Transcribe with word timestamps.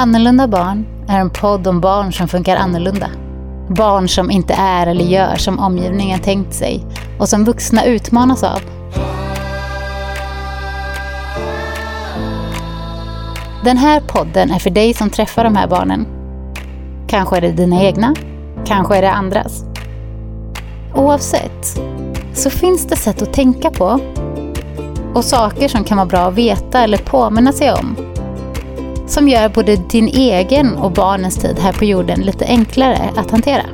Annorlunda 0.00 0.48
barn 0.48 0.86
är 1.08 1.20
en 1.20 1.30
podd 1.30 1.66
om 1.66 1.80
barn 1.80 2.12
som 2.12 2.28
funkar 2.28 2.56
annorlunda. 2.56 3.10
Barn 3.68 4.08
som 4.08 4.30
inte 4.30 4.54
är 4.54 4.86
eller 4.86 5.04
gör 5.04 5.36
som 5.36 5.58
omgivningen 5.58 6.20
tänkt 6.20 6.54
sig 6.54 6.84
och 7.18 7.28
som 7.28 7.44
vuxna 7.44 7.84
utmanas 7.84 8.42
av. 8.42 8.60
Den 13.64 13.76
här 13.76 14.00
podden 14.00 14.50
är 14.50 14.58
för 14.58 14.70
dig 14.70 14.94
som 14.94 15.10
träffar 15.10 15.44
de 15.44 15.56
här 15.56 15.68
barnen. 15.68 16.06
Kanske 17.08 17.36
är 17.36 17.40
det 17.40 17.52
dina 17.52 17.82
egna, 17.82 18.14
kanske 18.66 18.96
är 18.96 19.02
det 19.02 19.12
andras. 19.12 19.64
Oavsett 20.94 21.80
så 22.34 22.50
finns 22.50 22.86
det 22.86 22.96
sätt 22.96 23.22
att 23.22 23.32
tänka 23.32 23.70
på 23.70 24.00
och 25.14 25.24
saker 25.24 25.68
som 25.68 25.84
kan 25.84 25.96
vara 25.96 26.06
bra 26.06 26.20
att 26.20 26.34
veta 26.34 26.82
eller 26.82 26.98
påminna 26.98 27.52
sig 27.52 27.72
om 27.72 27.96
som 29.08 29.28
gör 29.28 29.48
både 29.48 29.76
din 29.76 30.08
egen 30.08 30.76
och 30.76 30.92
barnens 30.92 31.36
tid 31.36 31.58
här 31.58 31.72
på 31.72 31.84
jorden 31.84 32.20
lite 32.20 32.44
enklare 32.44 33.10
att 33.16 33.30
hantera. 33.30 33.64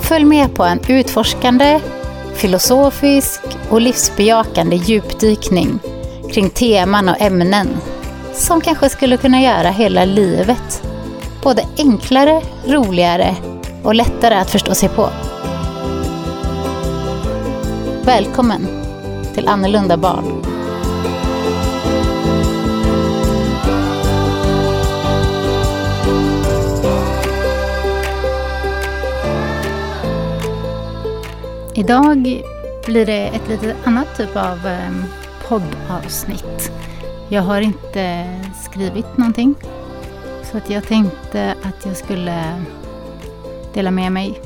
Följ 0.00 0.24
med 0.24 0.54
på 0.54 0.64
en 0.64 0.80
utforskande, 0.88 1.80
filosofisk 2.34 3.40
och 3.70 3.80
livsbejakande 3.80 4.76
djupdykning 4.76 5.78
kring 6.32 6.50
teman 6.50 7.08
och 7.08 7.20
ämnen 7.20 7.68
som 8.34 8.60
kanske 8.60 8.88
skulle 8.88 9.16
kunna 9.16 9.42
göra 9.42 9.70
hela 9.70 10.04
livet 10.04 10.82
både 11.42 11.64
enklare, 11.78 12.42
roligare 12.66 13.36
och 13.82 13.94
lättare 13.94 14.34
att 14.34 14.50
förstå 14.50 14.74
sig 14.74 14.88
på. 14.88 15.08
Välkommen 18.04 18.85
till 19.36 19.48
Annorlunda 19.48 19.96
barn. 19.96 20.42
Idag 31.74 32.42
blir 32.86 33.06
det 33.06 33.26
ett 33.26 33.48
lite 33.48 33.76
annat 33.84 34.16
typ 34.16 34.36
av 34.36 34.66
eh, 34.66 34.90
poddavsnitt. 35.48 36.72
Jag 37.28 37.42
har 37.42 37.60
inte 37.60 38.26
skrivit 38.64 39.16
någonting. 39.16 39.54
Så 40.44 40.56
att 40.56 40.70
jag 40.70 40.84
tänkte 40.84 41.54
att 41.62 41.86
jag 41.86 41.96
skulle 41.96 42.62
dela 43.74 43.90
med 43.90 44.12
mig 44.12 44.40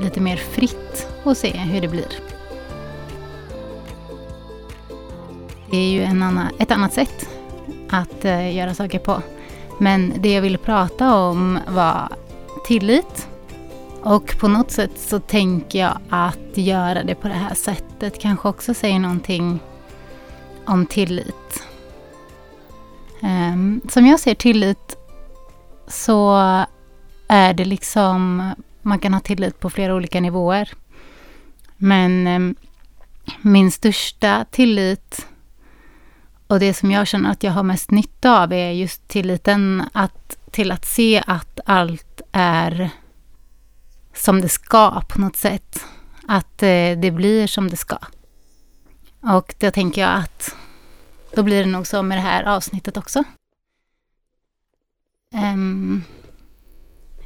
lite 0.00 0.20
mer 0.20 0.36
fritt 0.36 1.08
och 1.22 1.36
se 1.36 1.56
hur 1.56 1.80
det 1.80 1.88
blir. 1.88 2.21
Är 5.72 5.90
ju 5.90 6.02
en 6.02 6.22
annan, 6.22 6.48
ett 6.58 6.70
annat 6.70 6.92
sätt 6.92 7.28
att 7.90 8.24
eh, 8.24 8.56
göra 8.56 8.74
saker 8.74 8.98
på. 8.98 9.22
Men 9.78 10.12
det 10.16 10.32
jag 10.32 10.42
ville 10.42 10.58
prata 10.58 11.14
om 11.14 11.58
var 11.68 12.08
tillit. 12.66 13.28
Och 14.02 14.38
på 14.38 14.48
något 14.48 14.70
sätt 14.70 14.90
så 14.96 15.18
tänker 15.20 15.78
jag 15.78 15.98
att 16.08 16.56
göra 16.56 17.04
det 17.04 17.14
på 17.14 17.28
det 17.28 17.34
här 17.34 17.54
sättet 17.54 18.20
kanske 18.20 18.48
också 18.48 18.74
säger 18.74 18.98
någonting 18.98 19.60
om 20.64 20.86
tillit. 20.86 21.62
Um, 23.20 23.80
som 23.88 24.06
jag 24.06 24.20
ser 24.20 24.34
tillit 24.34 24.96
så 25.86 26.36
är 27.28 27.54
det 27.54 27.64
liksom, 27.64 28.50
man 28.82 28.98
kan 28.98 29.14
ha 29.14 29.20
tillit 29.20 29.60
på 29.60 29.70
flera 29.70 29.94
olika 29.94 30.20
nivåer. 30.20 30.68
Men 31.76 32.26
um, 32.26 32.54
min 33.42 33.70
största 33.70 34.44
tillit 34.50 35.26
och 36.52 36.60
det 36.60 36.74
som 36.74 36.90
jag 36.90 37.06
känner 37.06 37.30
att 37.30 37.42
jag 37.42 37.52
har 37.52 37.62
mest 37.62 37.90
nytta 37.90 38.42
av 38.42 38.52
är 38.52 38.70
just 38.70 39.08
tilliten 39.08 39.82
att, 39.92 40.38
till 40.50 40.72
att 40.72 40.84
se 40.84 41.22
att 41.26 41.60
allt 41.64 42.20
är 42.32 42.90
som 44.14 44.40
det 44.40 44.48
ska 44.48 45.00
på 45.08 45.20
något 45.20 45.36
sätt. 45.36 45.84
Att 46.28 46.62
eh, 46.62 46.98
det 46.98 47.12
blir 47.14 47.46
som 47.46 47.70
det 47.70 47.76
ska. 47.76 47.98
Och 49.20 49.54
då 49.58 49.70
tänker 49.70 50.00
jag 50.00 50.10
att 50.10 50.56
då 51.34 51.42
blir 51.42 51.64
det 51.64 51.70
nog 51.70 51.86
så 51.86 52.02
med 52.02 52.18
det 52.18 52.22
här 52.22 52.44
avsnittet 52.44 52.96
också. 52.96 53.24
Um, 55.34 56.04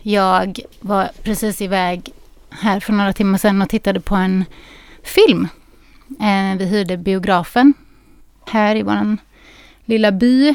jag 0.03 0.61
var 0.81 1.11
precis 1.23 1.61
iväg 1.61 2.13
här 2.51 2.81
för 2.81 2.93
några 2.93 3.13
timmar 3.13 3.39
sedan 3.39 3.63
och 3.63 3.69
tittade 3.69 4.01
på 4.01 4.15
en 4.15 4.45
film. 5.03 5.49
Uh, 6.11 6.59
vi 6.59 6.67
hyrde 6.67 6.97
biografen 6.97 7.75
här 8.49 8.77
i 8.77 8.83
vår 8.83 9.17
lilla 9.85 10.13
by. 10.13 10.55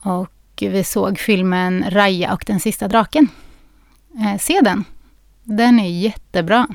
Och 0.00 0.32
vi 0.60 0.84
såg 0.84 1.18
filmen 1.18 1.90
Raja 1.90 2.32
och 2.32 2.44
den 2.46 2.60
sista 2.60 2.88
draken. 2.88 3.28
Eh, 4.20 4.38
se 4.38 4.60
den. 4.60 4.84
Den 5.44 5.80
är 5.80 5.90
jättebra. 5.90 6.66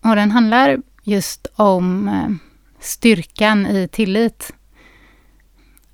Och 0.00 0.16
den 0.16 0.30
handlar 0.30 0.78
just 1.02 1.46
om 1.56 2.08
eh, 2.08 2.28
styrkan 2.80 3.66
i 3.66 3.88
tillit. 3.88 4.54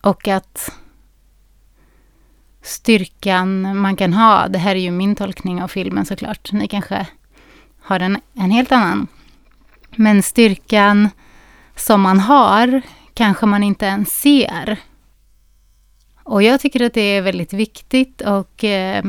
Och 0.00 0.28
att 0.28 0.72
styrkan 2.62 3.78
man 3.78 3.96
kan 3.96 4.12
ha, 4.12 4.48
det 4.48 4.58
här 4.58 4.76
är 4.76 4.80
ju 4.80 4.90
min 4.90 5.16
tolkning 5.16 5.62
av 5.62 5.68
filmen 5.68 6.06
såklart, 6.06 6.52
ni 6.52 6.68
kanske 6.68 7.06
har 7.80 8.00
en, 8.00 8.18
en 8.34 8.50
helt 8.50 8.72
annan. 8.72 9.06
Men 9.96 10.22
styrkan 10.22 11.08
som 11.80 12.00
man 12.00 12.20
har 12.20 12.82
kanske 13.14 13.46
man 13.46 13.62
inte 13.62 13.86
ens 13.86 14.20
ser. 14.20 14.76
Och 16.22 16.42
jag 16.42 16.60
tycker 16.60 16.86
att 16.86 16.94
det 16.94 17.00
är 17.00 17.22
väldigt 17.22 17.52
viktigt 17.52 18.20
och 18.20 18.64
eh, 18.64 19.04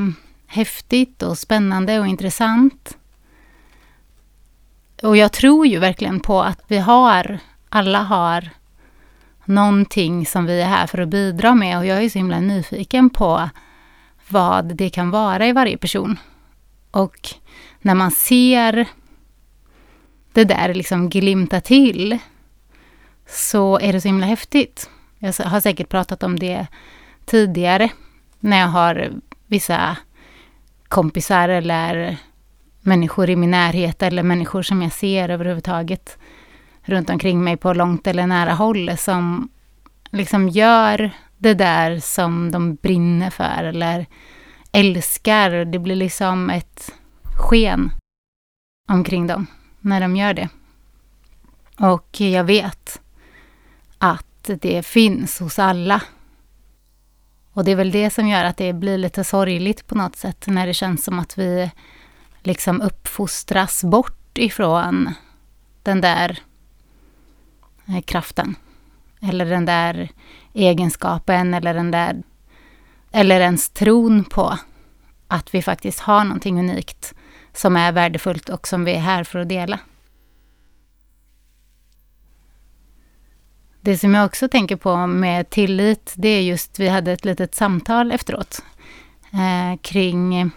häftigt 0.48 1.24
och 1.24 1.38
spännande 1.38 2.00
och 2.00 2.08
intressant. 2.08 2.98
Och 5.04 5.18
jag 5.18 5.32
tror 5.32 5.68
ju 5.68 5.80
verkligen 5.80 6.20
på 6.20 6.42
att 6.42 6.64
vi 6.68 6.78
har 6.78 7.40
alla 7.70 8.04
har 8.04 8.50
någonting 9.46 10.26
som 10.26 10.46
vi 10.46 10.62
är 10.62 10.68
här 10.68 10.88
för 10.88 10.98
att 10.98 11.09
bidra 11.09 11.56
med 11.56 11.78
och 11.78 11.86
jag 11.86 12.03
är 12.03 12.09
så 12.09 12.20
himla 12.20 12.40
nyfiken 12.40 13.09
på 13.09 13.50
vad 14.30 14.76
det 14.76 14.90
kan 14.90 15.12
vara 15.12 15.48
i 15.48 15.52
varje 15.52 15.78
person. 15.78 16.20
Och 16.92 17.30
när 17.82 17.96
man 17.96 18.12
ser 18.12 18.88
det 20.34 20.44
där 20.44 20.74
liksom 20.74 21.09
glimta 21.09 21.62
till 21.62 22.20
så 23.31 23.80
är 23.80 23.94
det 23.94 24.02
så 24.02 24.08
himla 24.08 24.25
häftigt. 24.25 24.90
Jag 25.19 25.34
har 25.34 25.59
säkert 25.59 25.90
pratat 25.90 26.24
om 26.24 26.40
det 26.40 26.68
tidigare 27.25 27.90
när 28.40 28.59
jag 28.59 28.68
har 28.68 29.12
vissa 29.47 29.97
kompisar 30.88 31.50
eller 31.50 32.18
människor 32.81 33.30
i 33.30 33.36
min 33.36 33.52
närhet 33.52 34.03
eller 34.03 34.24
människor 34.24 34.62
som 34.62 34.81
jag 34.81 34.91
ser 34.91 35.30
överhuvudtaget 35.30 36.18
runt 36.81 37.09
omkring 37.09 37.44
mig 37.44 37.58
på 37.58 37.74
långt 37.74 38.08
eller 38.08 38.28
nära 38.28 38.53
håll 38.53 38.97
som 38.97 39.50
liksom 40.12 40.50
gör 40.50 41.12
det 41.38 41.53
där 41.53 42.00
som 42.00 42.52
de 42.52 42.75
brinner 42.75 43.30
för 43.30 43.64
eller 43.64 44.06
älskar. 44.72 45.66
Det 45.66 45.80
blir 45.80 45.96
liksom 45.96 46.50
ett 46.50 46.94
sken 47.38 47.91
omkring 48.90 49.28
dem 49.28 49.47
när 49.80 50.02
de 50.02 50.16
gör 50.16 50.34
det. 50.34 50.50
Och 51.80 52.22
jag 52.22 52.44
vet 52.44 53.02
att 54.03 54.50
det 54.62 54.85
finns 54.85 55.39
hos 55.39 55.59
alla. 55.59 56.01
Och 57.53 57.63
det 57.63 57.72
är 57.72 57.75
väl 57.75 57.91
det 57.91 58.09
som 58.09 58.28
gör 58.28 58.44
att 58.44 58.57
det 58.57 58.73
blir 58.73 58.97
lite 58.97 59.23
sorgligt 59.23 59.88
på 59.88 59.95
något 59.95 60.16
sätt 60.16 60.47
när 60.47 60.67
det 60.67 60.73
känns 60.73 61.03
som 61.03 61.19
att 61.19 61.38
vi 61.38 61.72
liksom 62.44 62.81
uppfostras 62.81 63.84
bort 63.84 64.37
ifrån 64.37 65.14
den 65.84 66.02
där 66.02 66.40
eh, 67.87 68.02
kraften. 68.02 68.55
Eller 69.22 69.46
den 69.46 69.66
där 69.66 70.09
egenskapen 70.53 71.53
eller 71.53 71.73
den 71.73 71.91
där... 71.91 72.23
Eller 73.11 73.41
ens 73.41 73.70
tron 73.70 74.23
på 74.23 74.58
att 75.28 75.53
vi 75.53 75.61
faktiskt 75.61 75.99
har 75.99 76.23
någonting 76.23 76.59
unikt 76.59 77.14
som 77.53 77.76
är 77.76 77.91
värdefullt 77.91 78.49
och 78.49 78.67
som 78.67 78.85
vi 78.85 78.91
är 78.91 78.99
här 78.99 79.23
för 79.23 79.40
att 79.40 79.49
dela. 79.49 79.79
Det 83.83 83.97
som 83.97 84.13
jag 84.13 84.25
också 84.25 84.47
tänker 84.47 84.75
på 84.75 85.07
med 85.07 85.49
tillit, 85.49 86.13
det 86.16 86.29
är 86.29 86.41
just, 86.41 86.79
vi 86.79 86.87
hade 86.87 87.11
ett 87.11 87.25
litet 87.25 87.55
samtal 87.55 88.11
efteråt 88.11 88.63
eh, 89.33 89.79
kring 89.81 90.51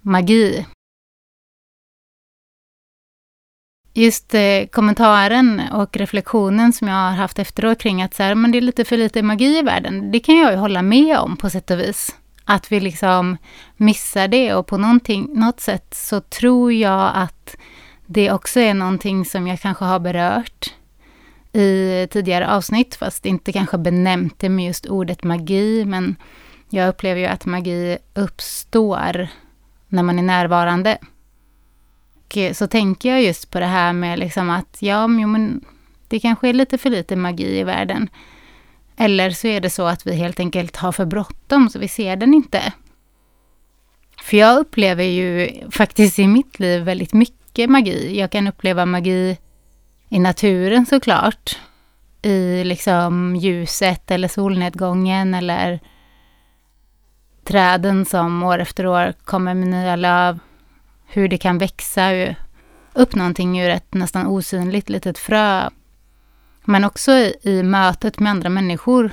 magi 0.00 0.66
just 3.94 4.34
eh, 4.34 4.66
kommentaren 4.70 5.62
och 5.72 5.96
reflektionen 5.96 6.72
som 6.72 6.88
jag 6.88 6.94
har 6.94 7.10
haft 7.10 7.38
efteråt 7.38 7.78
kring 7.78 8.02
att 8.02 8.14
så 8.14 8.22
här, 8.22 8.34
men 8.34 8.52
det 8.52 8.58
är 8.58 8.62
lite 8.62 8.84
för 8.84 8.96
lite 8.96 9.22
magi 9.22 9.58
i 9.58 9.62
världen. 9.62 10.12
Det 10.12 10.20
kan 10.20 10.36
jag 10.36 10.52
ju 10.52 10.58
hålla 10.58 10.82
med 10.82 11.18
om 11.18 11.36
på 11.36 11.50
sätt 11.50 11.70
och 11.70 11.78
vis. 11.78 12.16
Att 12.44 12.72
vi 12.72 12.80
liksom 12.80 13.36
missar 13.76 14.28
det 14.28 14.54
och 14.54 14.66
på 14.66 14.76
något 14.76 15.60
sätt 15.60 15.94
så 15.94 16.20
tror 16.20 16.72
jag 16.72 17.12
att 17.14 17.56
det 18.06 18.32
också 18.32 18.60
är 18.60 18.74
någonting 18.74 19.24
som 19.24 19.46
jag 19.46 19.60
kanske 19.60 19.84
har 19.84 19.98
berört 19.98 20.74
i 21.52 22.06
tidigare 22.10 22.50
avsnitt, 22.50 22.94
fast 22.94 23.26
inte 23.26 23.52
kanske 23.52 23.78
benämnt 23.78 24.38
det 24.38 24.48
med 24.48 24.66
just 24.66 24.86
ordet 24.86 25.24
magi, 25.24 25.84
men 25.84 26.16
jag 26.70 26.88
upplever 26.88 27.20
ju 27.20 27.26
att 27.26 27.44
magi 27.44 27.98
uppstår 28.14 29.28
när 29.88 30.02
man 30.02 30.18
är 30.18 30.22
närvarande. 30.22 30.98
Och 32.14 32.36
eh, 32.36 32.52
så 32.52 32.66
tänker 32.66 33.08
jag 33.08 33.22
just 33.22 33.50
på 33.50 33.60
det 33.60 33.66
här 33.66 33.92
med 33.92 34.18
liksom 34.18 34.50
att 34.50 34.76
ja, 34.80 35.06
men 35.06 35.64
det 36.08 36.20
kanske 36.20 36.48
är 36.48 36.52
lite 36.52 36.78
för 36.78 36.90
lite 36.90 37.16
magi 37.16 37.58
i 37.58 37.64
världen. 37.64 38.08
Eller 38.96 39.30
så 39.30 39.46
är 39.46 39.60
det 39.60 39.70
så 39.70 39.86
att 39.86 40.06
vi 40.06 40.14
helt 40.14 40.40
enkelt 40.40 40.76
har 40.76 40.92
för 40.92 41.04
bråttom 41.04 41.68
så 41.68 41.78
vi 41.78 41.88
ser 41.88 42.16
den 42.16 42.34
inte. 42.34 42.72
För 44.22 44.36
jag 44.36 44.58
upplever 44.58 45.04
ju 45.04 45.50
faktiskt 45.70 46.18
i 46.18 46.26
mitt 46.26 46.58
liv 46.58 46.82
väldigt 46.82 47.12
mycket 47.12 47.70
magi. 47.70 48.18
Jag 48.18 48.30
kan 48.30 48.48
uppleva 48.48 48.86
magi 48.86 49.36
i 50.12 50.18
naturen 50.18 50.86
såklart. 50.86 51.58
I 52.22 52.64
liksom 52.64 53.36
ljuset 53.36 54.10
eller 54.10 54.28
solnedgången 54.28 55.34
eller 55.34 55.80
träden 57.44 58.04
som 58.04 58.42
år 58.42 58.58
efter 58.58 58.86
år 58.86 59.12
kommer 59.24 59.54
med 59.54 59.68
nya 59.68 59.96
löv. 59.96 60.38
Hur 61.06 61.28
det 61.28 61.38
kan 61.38 61.58
växa 61.58 62.10
upp 62.92 63.14
någonting 63.14 63.60
ur 63.60 63.70
ett 63.70 63.94
nästan 63.94 64.26
osynligt 64.26 64.88
litet 64.88 65.18
frö. 65.18 65.70
Men 66.64 66.84
också 66.84 67.12
i, 67.12 67.36
i 67.42 67.62
mötet 67.62 68.18
med 68.18 68.30
andra 68.30 68.48
människor 68.48 69.10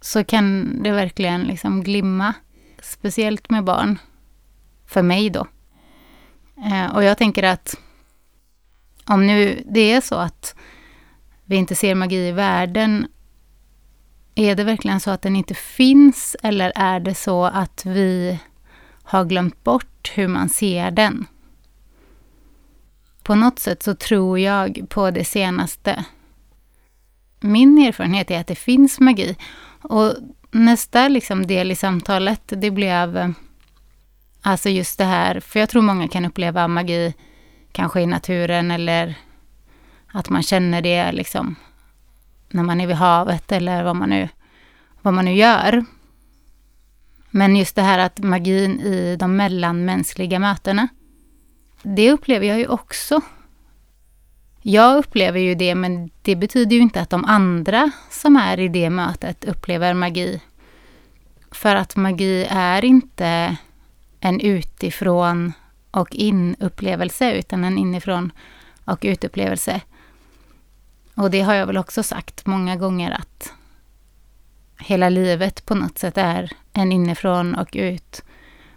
så 0.00 0.24
kan 0.24 0.76
det 0.82 0.90
verkligen 0.90 1.42
liksom 1.42 1.82
glimma. 1.82 2.34
Speciellt 2.82 3.50
med 3.50 3.64
barn. 3.64 3.98
För 4.86 5.02
mig 5.02 5.30
då. 5.30 5.46
Eh, 6.66 6.94
och 6.94 7.04
jag 7.04 7.18
tänker 7.18 7.42
att 7.42 7.76
om 9.10 9.26
nu 9.26 9.62
det 9.66 9.92
är 9.92 10.00
så 10.00 10.14
att 10.14 10.54
vi 11.44 11.56
inte 11.56 11.74
ser 11.74 11.94
magi 11.94 12.28
i 12.28 12.32
världen, 12.32 13.06
är 14.34 14.54
det 14.54 14.64
verkligen 14.64 15.00
så 15.00 15.10
att 15.10 15.22
den 15.22 15.36
inte 15.36 15.54
finns 15.54 16.36
eller 16.42 16.72
är 16.74 17.00
det 17.00 17.14
så 17.14 17.44
att 17.44 17.84
vi 17.86 18.38
har 19.02 19.24
glömt 19.24 19.64
bort 19.64 20.12
hur 20.14 20.28
man 20.28 20.48
ser 20.48 20.90
den? 20.90 21.26
På 23.22 23.34
något 23.34 23.58
sätt 23.58 23.82
så 23.82 23.94
tror 23.94 24.38
jag 24.38 24.86
på 24.88 25.10
det 25.10 25.24
senaste. 25.24 26.04
Min 27.40 27.78
erfarenhet 27.78 28.30
är 28.30 28.40
att 28.40 28.46
det 28.46 28.54
finns 28.54 29.00
magi. 29.00 29.36
Och 29.82 30.14
nästa 30.50 31.08
liksom 31.08 31.46
del 31.46 31.70
i 31.70 31.76
samtalet, 31.76 32.42
det 32.46 32.70
blev 32.70 33.16
eh, 33.16 33.30
alltså 34.40 34.68
just 34.68 34.98
det 34.98 35.04
här, 35.04 35.40
för 35.40 35.60
jag 35.60 35.68
tror 35.68 35.82
många 35.82 36.08
kan 36.08 36.24
uppleva 36.24 36.68
magi 36.68 37.14
kanske 37.72 38.00
i 38.00 38.06
naturen 38.06 38.70
eller 38.70 39.14
att 40.12 40.28
man 40.28 40.42
känner 40.42 40.82
det 40.82 41.12
liksom 41.12 41.56
när 42.48 42.62
man 42.62 42.80
är 42.80 42.86
vid 42.86 42.96
havet 42.96 43.52
eller 43.52 43.84
vad 43.84 43.96
man 43.96 44.10
nu, 44.10 44.28
vad 45.02 45.14
man 45.14 45.24
nu 45.24 45.34
gör. 45.34 45.84
Men 47.30 47.56
just 47.56 47.76
det 47.76 47.82
här 47.82 47.98
att 47.98 48.18
magin 48.18 48.80
i 48.80 49.16
de 49.16 49.36
mellanmänskliga 49.36 50.38
mötena, 50.38 50.88
det 51.82 52.12
upplever 52.12 52.46
jag 52.46 52.58
ju 52.58 52.66
också. 52.66 53.20
Jag 54.62 54.98
upplever 54.98 55.40
ju 55.40 55.54
det, 55.54 55.74
men 55.74 56.10
det 56.22 56.36
betyder 56.36 56.76
ju 56.76 56.82
inte 56.82 57.00
att 57.00 57.10
de 57.10 57.24
andra 57.24 57.90
som 58.10 58.36
är 58.36 58.60
i 58.60 58.68
det 58.68 58.90
mötet 58.90 59.44
upplever 59.44 59.94
magi. 59.94 60.40
För 61.50 61.76
att 61.76 61.96
magi 61.96 62.46
är 62.50 62.84
inte 62.84 63.56
en 64.20 64.40
utifrån 64.40 65.52
och 65.90 66.14
in-upplevelse, 66.14 67.32
utan 67.32 67.64
en 67.64 67.78
inifrån 67.78 68.32
och 68.84 68.98
utupplevelse. 69.02 69.80
Och 71.14 71.30
det 71.30 71.40
har 71.40 71.54
jag 71.54 71.66
väl 71.66 71.76
också 71.76 72.02
sagt 72.02 72.46
många 72.46 72.76
gånger 72.76 73.10
att 73.10 73.52
hela 74.78 75.08
livet 75.08 75.66
på 75.66 75.74
något 75.74 75.98
sätt 75.98 76.18
är 76.18 76.52
en 76.72 76.92
inifrån 76.92 77.54
och 77.54 77.68
ut 77.72 78.22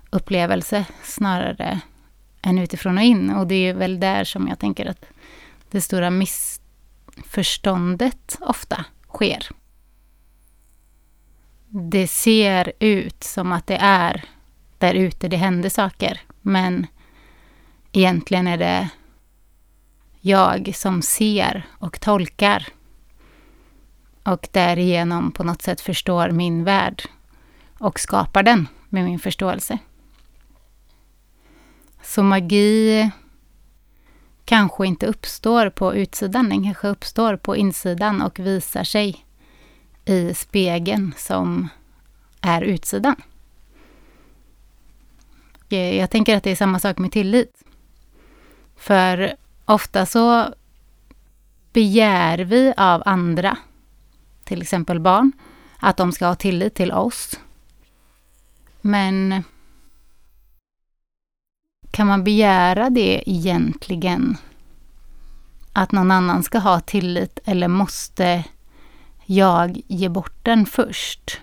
upplevelse 0.10 0.86
snarare 1.04 1.80
än 2.42 2.60
utifrån 2.60 2.98
och 2.98 3.04
in. 3.04 3.30
Och 3.30 3.48
det 3.48 3.56
är 3.56 3.74
väl 3.74 4.00
där 4.00 4.24
som 4.24 4.48
jag 4.48 4.59
tänker 4.59 4.86
att 4.86 5.06
det 5.71 5.81
stora 5.81 6.09
missförståndet 6.09 8.38
ofta 8.42 8.86
sker. 9.09 9.50
Det 11.69 12.07
ser 12.07 12.74
ut 12.80 13.24
som 13.24 13.51
att 13.51 13.68
det 13.68 13.77
är 13.81 14.24
där 14.77 14.94
ute 14.94 15.27
det 15.27 15.38
händer 15.38 15.69
saker, 15.69 16.21
men 16.42 16.88
egentligen 17.94 18.48
är 18.48 18.57
det 18.57 18.90
jag 20.22 20.75
som 20.75 21.01
ser 21.01 21.68
och 21.80 22.00
tolkar 22.00 22.68
och 24.24 24.48
därigenom 24.51 25.31
på 25.31 25.44
något 25.44 25.62
sätt 25.62 25.81
förstår 25.81 26.30
min 26.31 26.63
värld 26.63 27.04
och 27.80 28.00
skapar 28.00 28.44
den 28.44 28.68
med 28.90 29.04
min 29.06 29.19
förståelse. 29.19 29.78
Så 32.04 32.24
magi 32.24 33.10
kanske 34.45 34.88
inte 34.88 35.06
uppstår 35.06 35.69
på 35.69 35.95
utsidan, 35.95 36.50
den 36.50 36.63
kanske 36.63 36.88
uppstår 36.88 37.38
på 37.38 37.56
insidan 37.56 38.22
och 38.22 38.40
visar 38.40 38.84
sig 38.84 39.25
i 40.06 40.34
spegeln 40.34 41.13
som 41.18 41.69
är 42.42 42.62
utsidan. 42.62 43.16
Eh, 45.69 45.98
jag 45.98 46.10
tänker 46.10 46.38
att 46.38 46.44
det 46.44 46.51
är 46.51 46.56
samma 46.56 46.80
sak 46.80 46.98
med 46.98 47.12
tillit. 47.12 47.63
För 48.83 49.35
ofta 49.65 50.06
så 50.06 50.53
begär 51.74 52.38
vi 52.38 52.74
av 52.77 53.03
andra, 53.06 53.57
till 54.44 54.62
exempel 54.62 55.00
barn, 55.00 55.31
att 55.80 55.97
de 55.97 56.12
ska 56.12 56.25
ha 56.25 56.35
tillit 56.35 56.75
till 56.75 56.91
oss. 56.91 57.39
Men 58.81 59.44
kan 61.91 62.07
man 62.07 62.24
begära 62.24 62.89
det 62.89 63.30
egentligen? 63.30 64.38
Att 65.74 65.91
någon 65.91 66.12
annan 66.12 66.44
ska 66.44 66.59
ha 66.59 66.80
tillit 66.80 67.39
eller 67.45 67.68
måste 67.68 68.44
jag 69.25 69.81
ge 69.88 70.09
bort 70.09 70.38
den 70.44 70.65
först? 70.65 71.41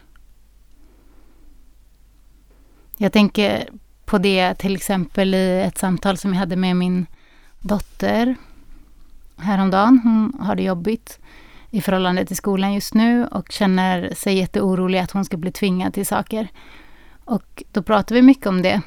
Jag 2.96 3.12
tänker 3.12 3.69
på 4.04 4.19
det 4.19 4.54
till 4.54 4.76
exempel 4.76 5.34
i 5.34 5.60
ett 5.60 5.78
samtal 5.78 6.16
som 6.16 6.32
jag 6.32 6.38
hade 6.38 6.56
med 6.56 6.76
min 6.76 7.06
dotter 7.61 8.37
häromdagen. 9.37 10.00
Hon 10.05 10.47
har 10.47 10.55
det 10.55 10.62
jobbigt 10.62 11.19
i 11.71 11.81
förhållande 11.81 12.26
till 12.26 12.37
skolan 12.37 12.75
just 12.75 12.95
nu 12.95 13.26
och 13.26 13.52
känner 13.52 14.14
sig 14.14 14.38
jätteorolig 14.38 14.99
att 14.99 15.11
hon 15.11 15.25
ska 15.25 15.37
bli 15.37 15.52
tvingad 15.52 15.95
till 15.95 16.07
saker. 16.07 16.49
Och 17.25 17.62
då 17.73 17.83
pratar 17.83 18.14
vi 18.14 18.23
mycket 18.23 18.47
om 18.47 18.62
det. 18.62 18.83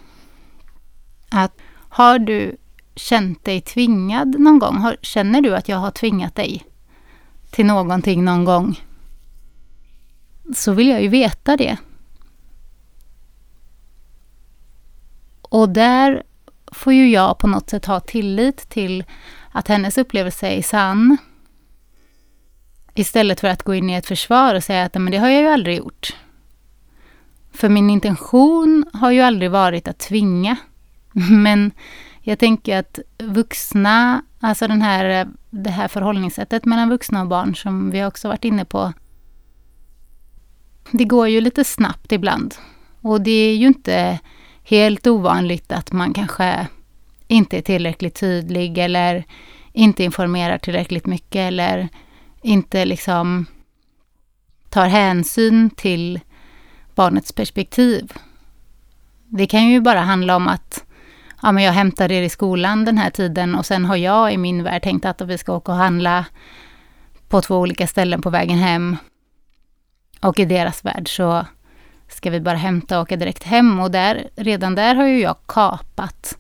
Att 1.30 1.58
har 1.90 2.20
du 2.20 2.58
känt 2.96 3.46
dig 3.46 3.62
tvingad 3.62 4.40
någon 4.40 4.60
gång? 4.60 4.78
Har, 4.78 4.98
känner 5.02 5.42
du 5.42 5.56
att 5.56 5.70
jag 5.70 5.78
har 5.78 5.92
tvingat 5.92 6.36
dig 6.36 6.66
till 7.52 7.66
någonting 7.66 8.26
någon 8.26 8.46
gång? 8.46 8.80
Så 10.56 10.72
vill 10.72 10.88
jag 10.88 11.02
ju 11.02 11.08
veta 11.08 11.58
det. 11.58 11.78
Och 15.42 15.70
där 15.70 16.24
får 16.74 16.94
ju 16.94 17.10
jag 17.10 17.38
på 17.38 17.48
något 17.48 17.70
sätt 17.70 17.86
ha 17.86 18.00
tillit 18.00 18.70
till 18.70 19.04
att 19.52 19.68
hennes 19.68 19.98
upplevelse 19.98 20.48
är 20.48 20.62
sann. 20.62 21.18
Istället 22.94 23.40
för 23.40 23.48
att 23.48 23.64
gå 23.64 23.76
in 23.76 23.90
i 23.90 23.94
ett 23.94 24.06
försvar 24.06 24.56
och 24.56 24.64
säga 24.64 24.84
att 24.84 24.94
men 24.94 25.12
det 25.12 25.18
har 25.18 25.30
jag 25.30 25.42
ju 25.42 25.48
aldrig 25.48 25.78
gjort. 25.78 26.16
För 27.54 27.70
min 27.70 27.90
intention 27.90 28.86
har 28.94 29.12
ju 29.12 29.22
aldrig 29.22 29.52
varit 29.52 29.88
att 29.88 30.00
tvinga. 30.00 30.58
Men 31.30 31.72
jag 32.22 32.40
tänker 32.40 32.78
att 32.78 33.00
vuxna, 33.18 34.22
alltså 34.40 34.68
den 34.68 34.82
här, 34.82 35.28
det 35.50 35.70
här 35.70 35.88
förhållningssättet 35.88 36.66
mellan 36.66 36.90
vuxna 36.90 37.22
och 37.22 37.28
barn 37.28 37.56
som 37.56 37.92
vi 37.92 38.06
också 38.06 38.28
varit 38.28 38.46
inne 38.46 38.66
på. 38.66 38.94
Det 40.92 41.06
går 41.06 41.28
ju 41.28 41.42
lite 41.42 41.64
snabbt 41.64 42.12
ibland. 42.12 42.56
Och 43.02 43.22
det 43.22 43.32
är 43.32 43.56
ju 43.56 43.68
inte 43.68 44.20
helt 44.64 45.08
ovanligt 45.08 45.72
att 45.72 45.92
man 45.92 46.14
kanske 46.14 46.68
inte 47.28 47.58
är 47.58 47.62
tillräckligt 47.62 48.20
tydlig 48.20 48.78
eller 48.78 49.24
inte 49.72 50.04
informerar 50.04 50.58
tillräckligt 50.58 51.06
mycket 51.06 51.40
eller 51.40 51.90
inte 52.42 52.86
liksom 52.86 53.46
tar 54.70 54.88
hänsyn 54.88 55.70
till 55.70 56.20
barnets 56.96 57.32
perspektiv. 57.32 58.14
Det 59.28 59.48
kan 59.48 59.68
ju 59.68 59.82
bara 59.82 60.00
handla 60.00 60.36
om 60.36 60.48
att 60.48 60.84
ja, 61.42 61.52
men 61.52 61.64
jag 61.64 61.74
hämtar 61.74 62.12
er 62.12 62.22
i 62.22 62.30
skolan 62.30 62.86
den 62.86 62.98
här 62.98 63.10
tiden 63.10 63.56
och 63.56 63.66
sen 63.66 63.86
har 63.86 63.96
jag 63.96 64.34
i 64.34 64.38
min 64.38 64.64
värld 64.64 64.84
tänkt 64.84 65.06
att 65.06 65.22
vi 65.22 65.38
ska 65.38 65.54
åka 65.56 65.72
och 65.72 65.78
handla 65.78 66.26
på 67.28 67.42
två 67.42 67.58
olika 67.58 67.88
ställen 67.88 68.22
på 68.22 68.30
vägen 68.30 68.58
hem. 68.58 68.98
Och 70.22 70.40
i 70.40 70.46
deras 70.46 70.86
värld 70.86 71.16
så 71.16 71.46
ska 72.14 72.30
vi 72.30 72.40
bara 72.40 72.58
hämta 72.58 72.98
och 72.98 73.04
åka 73.04 73.16
direkt 73.16 73.44
hem 73.44 73.80
och 73.80 73.92
där, 73.92 74.30
redan 74.36 74.76
där 74.76 74.96
har 74.96 75.06
ju 75.06 75.20
jag 75.20 75.36
kapat 75.46 76.38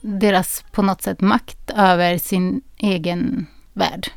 deras 0.00 0.64
på 0.72 0.82
något 0.82 1.02
sätt 1.02 1.20
makt 1.20 1.70
över 1.76 2.18
sin 2.18 2.62
egen 2.76 3.46
värld. 3.72 4.10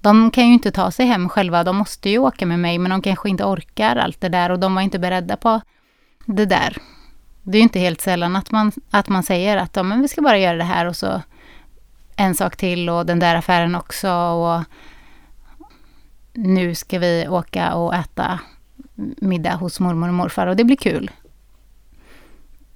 De 0.00 0.30
kan 0.30 0.46
ju 0.46 0.52
inte 0.52 0.70
ta 0.70 0.90
sig 0.90 1.06
hem 1.06 1.28
själva, 1.28 1.64
de 1.64 1.76
måste 1.76 2.10
ju 2.10 2.18
åka 2.18 2.46
med 2.46 2.58
mig, 2.58 2.78
men 2.78 2.90
de 2.90 3.02
kanske 3.02 3.28
inte 3.28 3.44
orkar 3.44 3.96
allt 3.96 4.20
det 4.20 4.28
där 4.28 4.50
och 4.50 4.58
de 4.58 4.74
var 4.74 4.82
inte 4.82 4.98
beredda 4.98 5.36
på 5.36 5.60
det 6.26 6.46
där. 6.46 6.76
Det 7.42 7.56
är 7.56 7.60
ju 7.60 7.62
inte 7.62 7.78
helt 7.78 8.00
sällan 8.00 8.36
att 8.36 8.50
man, 8.50 8.72
att 8.90 9.08
man 9.08 9.22
säger 9.22 9.56
att 9.56 9.76
ja, 9.76 9.82
men 9.82 10.02
vi 10.02 10.08
ska 10.08 10.22
bara 10.22 10.38
göra 10.38 10.56
det 10.56 10.64
här 10.64 10.86
och 10.86 10.96
så 10.96 11.22
en 12.16 12.34
sak 12.34 12.56
till 12.56 12.90
och 12.90 13.06
den 13.06 13.18
där 13.18 13.34
affären 13.34 13.74
också 13.74 14.10
och 14.10 14.62
nu 16.34 16.74
ska 16.74 16.98
vi 16.98 17.28
åka 17.28 17.74
och 17.74 17.94
äta 17.94 18.40
middag 19.16 19.54
hos 19.54 19.80
mormor 19.80 20.08
och 20.08 20.14
morfar 20.14 20.46
och 20.46 20.56
det 20.56 20.64
blir 20.64 20.76
kul. 20.76 21.10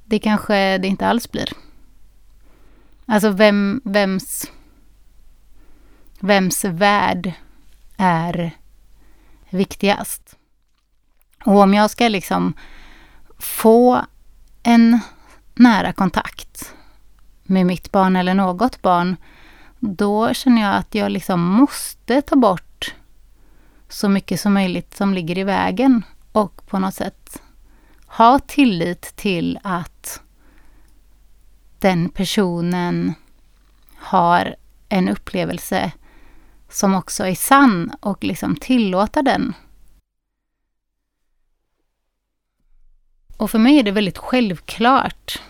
Det 0.05 0.19
kanske 0.19 0.79
det 0.79 0.89
inte 0.89 1.07
alls 1.07 1.31
blir. 1.33 1.49
Alltså 3.07 3.31
vem, 3.31 3.81
vems, 3.85 4.51
vems 6.21 6.65
värld 6.65 7.33
är 7.97 8.51
viktigast? 9.51 10.37
Och 11.45 11.57
om 11.57 11.75
jag 11.75 11.91
ska 11.91 12.09
liksom 12.09 12.55
få 13.39 14.01
en 14.63 15.01
nära 15.55 15.93
kontakt 15.93 16.75
med 17.43 17.67
mitt 17.67 17.93
barn 17.93 18.17
eller 18.17 18.35
något 18.35 18.83
barn, 18.83 19.17
då 19.79 20.35
känner 20.35 20.63
jag 20.63 20.77
att 20.77 20.95
jag 20.95 21.11
liksom 21.11 21.41
måste 21.41 22.23
ta 22.23 22.37
bort 22.37 22.68
så 23.89 24.09
mycket 24.09 24.41
som 24.41 24.55
möjligt 24.55 24.97
som 24.97 25.15
ligger 25.15 25.39
i 25.39 25.45
vägen 25.45 26.03
och 26.33 26.67
på 26.67 26.79
något 26.79 26.95
sätt 26.95 27.43
ha 28.07 28.39
tillit 28.39 29.17
till 29.17 29.59
att 29.63 30.23
den 31.79 32.09
personen 32.09 33.15
har 33.97 34.57
en 34.89 35.09
upplevelse 35.09 35.93
som 36.69 36.95
också 36.95 37.27
är 37.27 37.35
sann 37.35 37.93
och 38.01 38.25
liksom 38.25 38.57
tillåta 38.57 39.23
den. 39.23 39.55
Och 43.37 43.51
för 43.51 43.59
mig 43.59 43.79
är 43.79 43.83
det 43.83 43.91
väldigt 43.91 44.19
självklart 44.19 45.43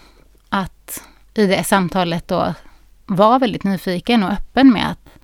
att 0.49 1.05
i 1.35 1.47
det 1.47 1.65
samtalet 1.65 2.29
då 2.29 2.55
vara 3.07 3.39
väldigt 3.39 3.65
nyfiken 3.65 4.23
och 4.23 4.33
öppen 4.33 4.73
med 4.73 4.91
att 4.91 5.18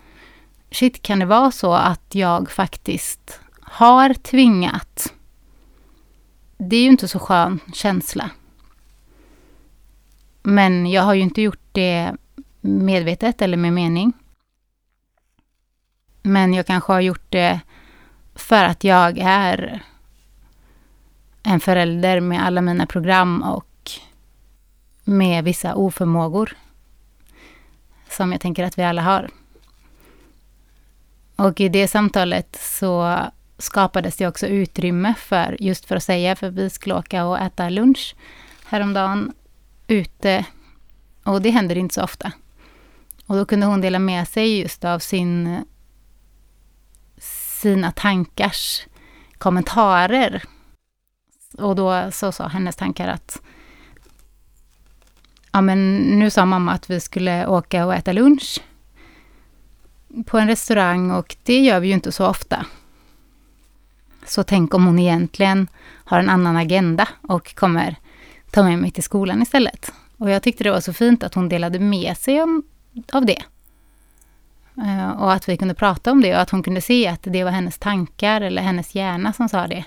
shit, 0.74 1.02
kan 1.02 1.18
det 1.18 1.26
vara 1.26 1.50
så 1.50 1.72
att 1.72 2.14
jag 2.14 2.50
faktiskt 2.50 3.40
har 3.60 4.14
tvingat? 4.14 5.12
Det 6.56 6.76
är 6.76 6.82
ju 6.82 6.88
inte 6.88 7.08
så 7.08 7.18
skön 7.18 7.60
känsla. 7.72 8.30
Men 10.42 10.86
jag 10.86 11.02
har 11.02 11.14
ju 11.14 11.20
inte 11.20 11.42
gjort 11.42 11.68
det 11.72 12.12
medvetet 12.60 13.42
eller 13.42 13.56
med 13.56 13.72
mening. 13.72 14.12
Men 16.22 16.54
jag 16.54 16.66
kanske 16.66 16.92
har 16.92 17.00
gjort 17.00 17.26
det 17.30 17.60
för 18.34 18.64
att 18.64 18.84
jag 18.84 19.18
är 19.18 19.82
en 21.42 21.60
förälder 21.60 22.20
med 22.20 22.46
alla 22.46 22.60
mina 22.60 22.86
program 22.86 23.42
och 23.42 23.90
med 25.04 25.44
vissa 25.44 25.74
oförmågor 25.74 26.56
som 28.10 28.32
jag 28.32 28.40
tänker 28.40 28.64
att 28.64 28.78
vi 28.78 28.82
alla 28.82 29.02
har. 29.02 29.30
Och 31.36 31.60
i 31.60 31.68
det 31.68 31.88
samtalet 31.88 32.58
så 32.60 33.18
skapades 33.58 34.16
det 34.16 34.26
också 34.26 34.46
utrymme 34.46 35.14
för, 35.18 35.56
just 35.60 35.84
för 35.84 35.96
att 35.96 36.02
säga, 36.02 36.36
för 36.36 36.50
vi 36.50 36.70
skulle 36.70 36.94
åka 36.94 37.24
och 37.24 37.38
äta 37.38 37.68
lunch 37.68 38.16
häromdagen 38.64 39.32
ute. 39.86 40.44
Och 41.24 41.42
det 41.42 41.50
händer 41.50 41.78
inte 41.78 41.94
så 41.94 42.02
ofta. 42.02 42.32
Och 43.26 43.36
då 43.36 43.44
kunde 43.44 43.66
hon 43.66 43.80
dela 43.80 43.98
med 43.98 44.28
sig 44.28 44.60
just 44.60 44.84
av 44.84 44.98
sin, 44.98 45.64
sina 47.18 47.92
tankars 47.92 48.86
kommentarer. 49.38 50.42
Och 51.58 51.76
då 51.76 52.10
så 52.12 52.32
sa 52.32 52.48
hennes 52.48 52.76
tankar 52.76 53.08
att 53.08 53.42
ja 55.52 55.60
men 55.60 55.96
nu 55.96 56.30
sa 56.30 56.44
mamma 56.44 56.72
att 56.72 56.90
vi 56.90 57.00
skulle 57.00 57.46
åka 57.46 57.86
och 57.86 57.94
äta 57.94 58.12
lunch 58.12 58.60
på 60.26 60.38
en 60.38 60.48
restaurang 60.48 61.10
och 61.10 61.36
det 61.42 61.60
gör 61.60 61.80
vi 61.80 61.88
ju 61.88 61.94
inte 61.94 62.12
så 62.12 62.26
ofta. 62.26 62.66
Så 64.26 64.42
tänk 64.42 64.74
om 64.74 64.86
hon 64.86 64.98
egentligen 64.98 65.68
har 66.04 66.18
en 66.18 66.30
annan 66.30 66.56
agenda 66.56 67.08
och 67.22 67.54
kommer 67.54 67.96
ta 68.50 68.62
med 68.62 68.78
mig 68.78 68.90
till 68.90 69.02
skolan 69.02 69.42
istället. 69.42 69.92
Och 70.16 70.30
jag 70.30 70.42
tyckte 70.42 70.64
det 70.64 70.70
var 70.70 70.80
så 70.80 70.92
fint 70.92 71.22
att 71.22 71.34
hon 71.34 71.48
delade 71.48 71.78
med 71.78 72.16
sig 72.18 72.42
om, 72.42 72.62
av 73.12 73.26
det. 73.26 73.42
Uh, 74.78 75.10
och 75.10 75.32
att 75.32 75.48
vi 75.48 75.56
kunde 75.56 75.74
prata 75.74 76.12
om 76.12 76.20
det 76.20 76.34
och 76.34 76.40
att 76.40 76.50
hon 76.50 76.62
kunde 76.62 76.80
se 76.80 77.08
att 77.08 77.22
det 77.22 77.44
var 77.44 77.50
hennes 77.50 77.78
tankar 77.78 78.40
eller 78.40 78.62
hennes 78.62 78.94
hjärna 78.94 79.32
som 79.32 79.48
sa 79.48 79.66
det. 79.66 79.84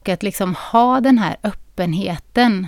Och 0.00 0.08
att 0.08 0.22
liksom 0.22 0.54
ha 0.54 1.00
den 1.00 1.18
här 1.18 1.36
öppenheten 1.42 2.66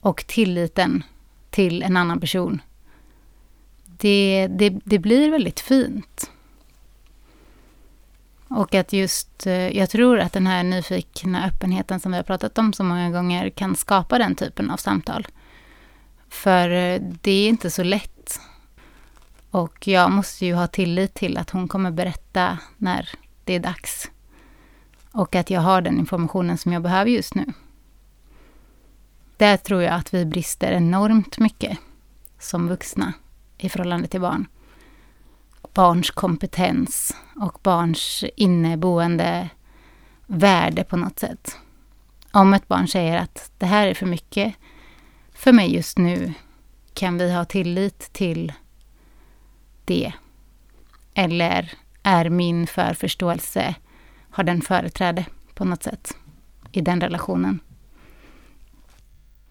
och 0.00 0.26
tilliten 0.26 1.04
till 1.50 1.82
en 1.82 1.96
annan 1.96 2.20
person. 2.20 2.62
Det, 4.00 4.46
det, 4.50 4.70
det 4.84 4.98
blir 4.98 5.30
väldigt 5.30 5.60
fint. 5.60 6.30
Och 8.48 8.74
att 8.74 8.92
just, 8.92 9.46
eh, 9.46 9.76
jag 9.76 9.90
tror 9.90 10.20
att 10.20 10.32
den 10.32 10.46
här 10.46 10.62
nyfikna 10.62 11.46
öppenheten 11.46 12.00
som 12.00 12.12
vi 12.12 12.16
har 12.16 12.24
pratat 12.24 12.58
om 12.58 12.72
så 12.72 12.84
många 12.84 13.10
gånger 13.10 13.50
kan 13.50 13.76
skapa 13.76 14.18
den 14.18 14.34
typen 14.34 14.70
av 14.70 14.76
samtal. 14.76 15.26
För 16.28 16.70
eh, 16.70 17.00
det 17.00 17.30
är 17.30 17.48
inte 17.48 17.70
så 17.70 17.82
lätt. 17.82 18.40
Och 19.50 19.88
jag 19.88 20.10
måste 20.10 20.46
ju 20.46 20.54
ha 20.54 20.66
tillit 20.66 21.14
till 21.14 21.38
att 21.38 21.50
hon 21.50 21.68
kommer 21.68 21.90
berätta 21.90 22.58
när 22.76 23.08
det 23.44 23.54
är 23.54 23.60
dags. 23.60 24.10
Och 25.12 25.34
att 25.34 25.50
jag 25.50 25.60
har 25.60 25.80
den 25.80 25.98
informationen 25.98 26.58
som 26.58 26.72
jag 26.72 26.82
behöver 26.82 27.10
just 27.10 27.34
nu. 27.34 27.52
Där 29.36 29.56
tror 29.56 29.82
jag 29.82 29.94
att 29.94 30.14
vi 30.14 30.24
brister 30.24 30.72
enormt 30.72 31.38
mycket 31.38 31.78
som 32.38 32.68
vuxna 32.68 33.12
i 33.58 33.68
förhållande 33.68 34.08
till 34.08 34.20
barn 34.20 34.46
barns 35.78 36.10
kompetens 36.10 37.16
och 37.36 37.58
barns 37.62 38.24
inneboende 38.36 39.48
värde 40.26 40.84
på 40.84 40.96
något 40.96 41.18
sätt. 41.18 41.56
Om 42.32 42.54
ett 42.54 42.68
barn 42.68 42.88
säger 42.88 43.16
att 43.16 43.52
det 43.58 43.66
här 43.66 43.86
är 43.86 43.94
för 43.94 44.06
mycket 44.06 44.54
för 45.32 45.52
mig 45.52 45.74
just 45.74 45.98
nu, 45.98 46.32
kan 46.94 47.18
vi 47.18 47.32
ha 47.32 47.44
tillit 47.44 48.12
till 48.12 48.52
det? 49.84 50.12
Eller 51.14 51.72
är 52.02 52.30
min 52.30 52.66
förförståelse, 52.66 53.74
har 54.30 54.44
den 54.44 54.62
företräde 54.62 55.26
på 55.54 55.64
något 55.64 55.82
sätt 55.82 56.16
i 56.72 56.80
den 56.80 57.00
relationen? 57.00 57.60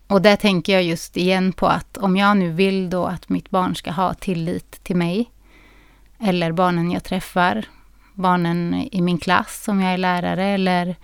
Och 0.07 0.21
där 0.21 0.35
tänker 0.35 0.73
jag 0.73 0.83
just 0.83 1.17
igen 1.17 1.53
på 1.53 1.67
att 1.67 1.97
om 1.97 2.17
jag 2.17 2.37
nu 2.37 2.51
vill 2.51 2.89
då 2.89 3.05
att 3.05 3.29
mitt 3.29 3.49
barn 3.49 3.75
ska 3.75 3.91
ha 3.91 4.13
tillit 4.13 4.83
till 4.83 4.95
mig, 4.95 5.31
eller 6.19 6.51
barnen 6.51 6.91
jag 6.91 7.03
träffar, 7.03 7.65
barnen 8.13 8.73
i 8.91 9.01
min 9.01 9.17
klass 9.17 9.67
om 9.67 9.81
jag 9.81 9.93
är 9.93 9.97
lärare 9.97 10.45
eller 10.45 10.95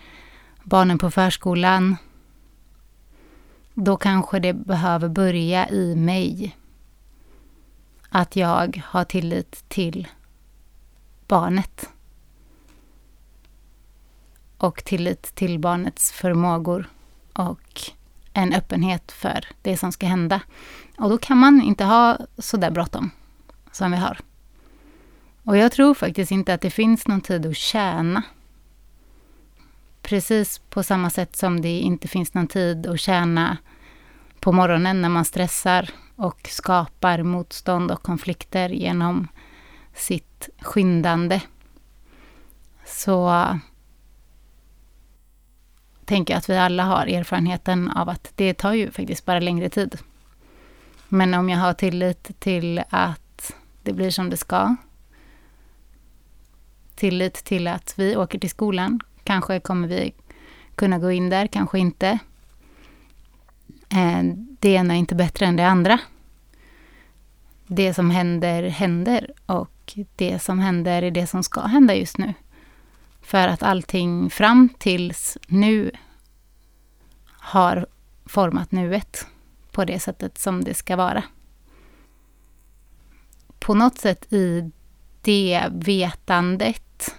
barnen 0.64 0.98
på 0.98 1.12
förskolan. 1.12 1.98
Då 3.74 3.98
kanske 3.98 4.40
det 4.40 4.54
behöver 4.54 5.10
börja 5.10 5.70
i 5.70 5.96
mig. 5.96 6.58
Att 8.10 8.36
jag 8.36 8.82
har 8.86 9.04
tillit 9.04 9.70
till 9.70 10.08
barnet. 11.28 11.90
Och 14.58 14.84
tillit 14.84 15.24
till 15.36 15.60
barnets 15.60 16.12
förmågor 16.12 16.90
och 17.34 17.82
en 18.34 18.54
öppenhet 18.54 19.12
för 19.12 19.46
det 19.62 19.78
som 19.78 19.92
ska 19.92 20.06
hända. 20.06 20.42
Och 20.98 21.10
då 21.10 21.18
kan 21.18 21.38
man 21.38 21.62
inte 21.62 21.84
ha 21.84 22.18
så 22.38 22.58
där 22.58 22.72
bråttom 22.72 23.12
som 23.72 23.92
vi 23.92 23.98
har. 23.98 24.20
Och 25.44 25.58
jag 25.58 25.72
tror 25.72 25.94
faktiskt 25.94 26.32
inte 26.32 26.54
att 26.54 26.62
det 26.62 26.70
finns 26.70 27.08
någon 27.08 27.22
tid 27.22 27.46
att 27.46 27.58
tjäna. 27.58 28.24
Precis 30.02 30.60
på 30.60 30.84
samma 30.84 31.10
sätt 31.10 31.36
som 31.36 31.62
det 31.62 31.80
inte 31.80 32.08
finns 32.08 32.34
någon 32.34 32.48
tid 32.48 32.88
att 32.88 33.00
tjäna 33.00 33.58
på 34.40 34.52
morgonen 34.52 35.02
när 35.02 35.10
man 35.10 35.26
stressar 35.26 35.90
och 36.16 36.48
skapar 36.52 37.24
motstånd 37.24 37.92
och 37.92 38.04
konflikter 38.04 38.70
genom 38.70 39.28
sitt 39.94 40.50
skyndande. 40.62 41.42
Så 42.86 43.46
tänker 46.14 46.34
jag 46.34 46.40
att 46.40 46.50
vi 46.50 46.58
alla 46.58 46.84
har 46.84 47.08
erfarenheten 47.08 47.92
av 47.92 48.10
att 48.10 48.32
det 48.36 48.54
tar 48.54 48.74
ju 48.74 48.92
faktiskt 48.92 49.26
bara 49.26 49.40
längre 49.40 49.70
tid. 49.70 49.98
Men 51.10 51.34
om 51.34 51.50
jag 51.50 51.58
har 51.58 51.74
tillit 51.74 52.40
till 52.40 52.84
att 52.90 53.54
det 53.84 53.94
blir 53.94 54.10
som 54.10 54.30
det 54.30 54.38
ska 54.38 54.76
tillit 56.96 57.34
till 57.34 57.68
att 57.68 57.94
vi 57.98 58.18
åker 58.18 58.40
till 58.40 58.50
skolan. 58.50 59.00
Kanske 59.24 59.60
kommer 59.60 59.88
vi 59.88 60.14
kunna 60.76 61.00
gå 61.00 61.12
in 61.12 61.30
där, 61.30 61.48
kanske 61.48 61.80
inte. 61.80 62.20
Eh, 63.90 64.24
det 64.60 64.70
ena 64.70 64.94
är 64.94 64.98
inte 64.98 65.16
bättre 65.16 65.46
än 65.46 65.56
det 65.56 65.68
andra. 65.68 66.00
Det 67.68 67.94
som 67.94 68.10
händer, 68.10 68.64
händer 68.64 69.32
och 69.46 69.94
det 70.16 70.40
som 70.40 70.60
händer 70.60 71.02
är 71.02 71.12
det 71.12 71.28
som 71.28 71.44
ska 71.44 71.62
hända 71.62 71.96
just 71.96 72.18
nu. 72.18 72.34
För 73.24 73.48
att 73.48 73.64
allting 73.64 74.30
fram 74.30 74.70
tills 74.78 75.38
nu 75.48 75.92
har 77.26 77.88
format 78.26 78.72
nuet 78.72 79.28
på 79.72 79.86
det 79.86 80.00
sättet 80.00 80.38
som 80.38 80.64
det 80.64 80.74
ska 80.74 80.96
vara. 80.96 81.24
På 83.60 83.74
något 83.74 83.98
sätt 83.98 84.34
i 84.34 84.72
det 85.22 85.64
vetandet 85.72 87.16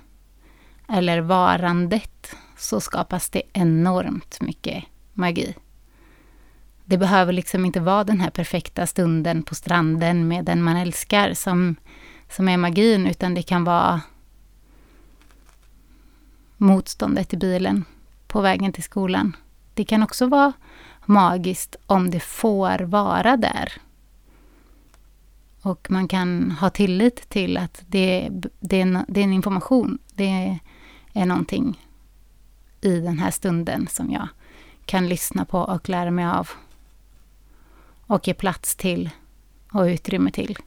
eller 0.89 1.21
varandet 1.21 2.37
så 2.57 2.81
skapas 2.81 3.31
det 3.31 3.43
enormt 3.53 4.41
mycket 4.41 4.85
magi. 5.13 5.55
Det 6.85 6.99
behöver 6.99 7.33
liksom 7.33 7.65
inte 7.65 7.81
vara 7.81 8.05
den 8.05 8.21
här 8.21 8.31
perfekta 8.31 8.87
stunden 8.87 9.43
på 9.43 9.55
stranden 9.55 10.29
med 10.29 10.45
den 10.45 10.63
man 10.63 10.77
älskar 10.77 11.35
som, 11.35 11.77
som 12.29 12.49
är 12.49 12.57
magin, 12.57 13.07
utan 13.07 13.35
det 13.35 13.43
kan 13.43 13.65
vara 13.65 14.01
motståndet 16.57 17.35
i 17.35 17.37
bilen 17.37 17.85
på 18.27 18.41
vägen 18.41 18.73
till 18.73 18.83
skolan. 18.83 19.37
Det 19.75 19.85
kan 19.85 20.03
också 20.03 20.27
vara 20.27 20.53
magiskt 21.05 21.77
om 21.87 22.11
det 22.11 22.21
får 22.21 22.79
vara 22.79 23.37
där. 23.37 23.73
Och 25.63 25.91
man 25.91 26.09
kan 26.09 26.51
ha 26.51 26.71
tillit 26.71 27.29
till 27.29 27.57
att 27.57 27.83
det, 27.87 28.29
det, 28.61 28.77
är, 28.77 28.83
en, 28.83 29.05
det 29.09 29.21
är 29.21 29.25
en 29.25 29.33
information. 29.33 29.99
Det 30.15 30.59
är 31.13 31.27
någonting 31.27 31.81
i 32.81 33.01
den 33.01 33.19
här 33.19 33.31
stunden 33.31 33.87
som 33.91 34.11
jag 34.11 34.29
kan 34.85 35.09
lyssna 35.09 35.45
på 35.45 35.59
och 35.59 35.89
lära 35.89 36.11
mig 36.11 36.25
av. 36.25 36.51
Och 38.07 38.29
ge 38.29 38.35
plats 38.35 38.77
till 38.77 39.11
och 39.73 39.83
utrymme 39.83 40.31
till. 40.31 40.59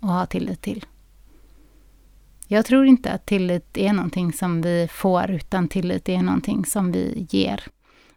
Och 0.00 0.08
ha 0.08 0.26
tillit 0.26 0.62
till. 0.62 0.86
Jag 2.52 2.66
tror 2.66 2.86
inte 2.86 3.12
att 3.12 3.26
tillit 3.26 3.78
är 3.78 3.92
någonting 3.92 4.32
som 4.32 4.62
vi 4.62 4.88
får, 4.92 5.30
utan 5.30 5.68
tillit 5.68 6.08
är 6.08 6.22
någonting 6.22 6.64
som 6.64 6.92
vi 6.92 7.26
ger. 7.30 7.62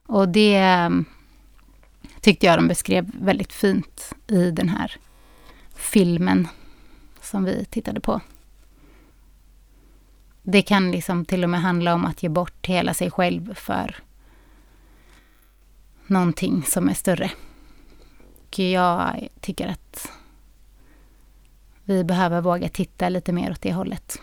Och 0.05 0.29
det 0.29 0.55
mm, 0.57 1.05
tyckte 2.21 2.45
jag 2.45 2.59
de 2.59 2.67
beskrev 2.67 3.11
väldigt 3.21 3.53
fint 3.53 4.13
i 4.27 4.51
den 4.51 4.69
här 4.69 4.95
filmen 5.75 6.47
som 7.21 7.43
vi 7.43 7.65
tittade 7.65 7.99
på. 7.99 8.21
Det 10.43 10.61
kan 10.61 10.91
liksom 10.91 11.25
till 11.25 11.43
och 11.43 11.49
med 11.49 11.61
handla 11.61 11.93
om 11.93 12.05
att 12.05 12.23
ge 12.23 12.29
bort 12.29 12.65
hela 12.65 12.93
sig 12.93 13.11
själv 13.11 13.53
för 13.53 13.95
någonting 16.07 16.63
som 16.63 16.89
är 16.89 16.93
större. 16.93 17.31
Och 18.47 18.59
jag 18.59 19.27
tycker 19.41 19.67
att 19.67 20.11
vi 21.85 22.03
behöver 22.03 22.41
våga 22.41 22.69
titta 22.69 23.09
lite 23.09 23.31
mer 23.31 23.51
åt 23.51 23.61
det 23.61 23.73
hållet. 23.73 24.21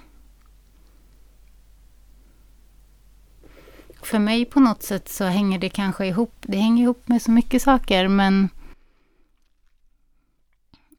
För 4.02 4.19
mig 4.19 4.45
på 4.45 4.61
något 4.61 4.83
sätt 4.83 5.09
så 5.09 5.25
hänger 5.25 5.59
det 5.59 5.69
kanske 5.69 6.07
ihop. 6.07 6.35
Det 6.40 6.59
hänger 6.59 6.83
ihop 6.83 7.09
med 7.09 7.23
så 7.23 7.31
mycket 7.31 7.62
saker 7.62 8.09
men 8.09 8.49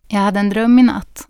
jag 0.07 0.19
hade 0.19 0.39
en 0.39 0.49
dröm 0.49 0.79
i 0.79 0.83
natt. 0.83 1.27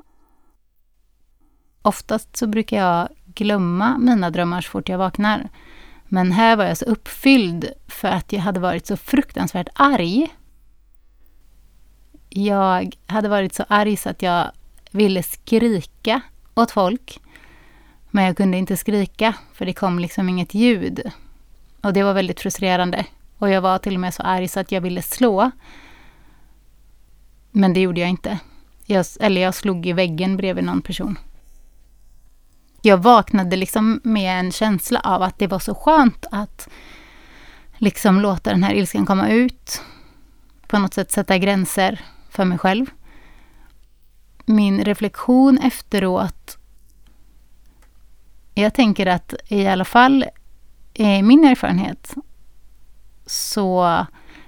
Oftast 1.81 2.37
så 2.37 2.47
brukar 2.47 2.77
jag 2.77 3.09
glömma 3.25 3.97
mina 3.97 4.29
drömmar 4.29 4.61
så 4.61 4.69
fort 4.69 4.89
jag 4.89 4.97
vaknar. 4.97 5.49
Men 6.05 6.31
här 6.31 6.55
var 6.55 6.65
jag 6.65 6.77
så 6.77 6.85
uppfylld 6.85 7.69
för 7.87 8.07
att 8.07 8.33
jag 8.33 8.39
hade 8.39 8.59
varit 8.59 8.85
så 8.85 8.97
fruktansvärt 8.97 9.69
arg. 9.73 10.35
Jag 12.29 12.95
hade 13.05 13.29
varit 13.29 13.53
så 13.53 13.65
arg 13.67 13.97
så 13.97 14.09
att 14.09 14.21
jag 14.21 14.51
ville 14.93 15.23
skrika 15.23 16.21
åt 16.55 16.71
folk. 16.71 17.19
Men 18.11 18.25
jag 18.25 18.37
kunde 18.37 18.57
inte 18.57 18.77
skrika 18.77 19.33
för 19.53 19.65
det 19.65 19.73
kom 19.73 19.99
liksom 19.99 20.29
inget 20.29 20.53
ljud. 20.53 21.11
Och 21.81 21.93
det 21.93 22.03
var 22.03 22.13
väldigt 22.13 22.39
frustrerande. 22.39 23.05
Och 23.37 23.49
jag 23.49 23.61
var 23.61 23.77
till 23.77 23.93
och 23.93 23.99
med 23.99 24.13
så 24.13 24.23
arg 24.23 24.47
så 24.47 24.59
att 24.59 24.71
jag 24.71 24.81
ville 24.81 25.01
slå. 25.01 25.51
Men 27.51 27.73
det 27.73 27.79
gjorde 27.79 27.99
jag 27.99 28.09
inte. 28.09 28.39
Jag, 28.85 29.05
eller 29.19 29.41
jag 29.41 29.55
slog 29.55 29.85
i 29.85 29.93
väggen 29.93 30.37
bredvid 30.37 30.63
någon 30.63 30.81
person. 30.81 31.19
Jag 32.81 32.97
vaknade 32.97 33.55
liksom 33.55 34.01
med 34.03 34.39
en 34.39 34.51
känsla 34.51 34.99
av 34.99 35.21
att 35.21 35.39
det 35.39 35.47
var 35.47 35.59
så 35.59 35.75
skönt 35.75 36.25
att 36.31 36.69
liksom 37.77 38.19
låta 38.21 38.49
den 38.49 38.63
här 38.63 38.73
ilskan 38.73 39.05
komma 39.05 39.29
ut. 39.29 39.81
På 40.67 40.79
något 40.79 40.93
sätt 40.93 41.11
sätta 41.11 41.37
gränser 41.37 42.01
för 42.29 42.45
mig 42.45 42.57
själv 42.57 42.85
min 44.45 44.85
reflektion 44.85 45.57
efteråt 45.57 46.57
jag 48.53 48.73
tänker 48.73 49.05
att 49.05 49.33
i 49.47 49.67
alla 49.67 49.85
fall 49.85 50.25
i 50.93 51.21
min 51.21 51.45
erfarenhet 51.45 52.13
så 53.25 54.05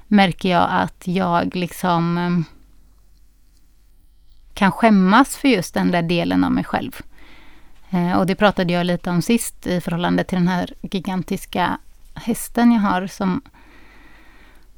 märker 0.07 0.49
jag 0.49 0.67
att 0.71 1.07
jag 1.07 1.55
liksom 1.55 2.17
ehm, 2.17 2.45
kan 4.53 4.71
skämmas 4.71 5.37
för 5.37 5.47
just 5.47 5.73
den 5.73 5.91
där 5.91 6.01
delen 6.01 6.43
av 6.43 6.51
mig 6.51 6.63
själv. 6.63 7.01
Eh, 7.89 8.17
och 8.17 8.25
det 8.25 8.35
pratade 8.35 8.73
jag 8.73 8.85
lite 8.85 9.09
om 9.09 9.21
sist 9.21 9.67
i 9.67 9.81
förhållande 9.81 10.23
till 10.23 10.37
den 10.37 10.47
här 10.47 10.73
gigantiska 10.81 11.77
hästen 12.13 12.71
jag 12.71 12.81
har 12.81 13.07
som 13.07 13.41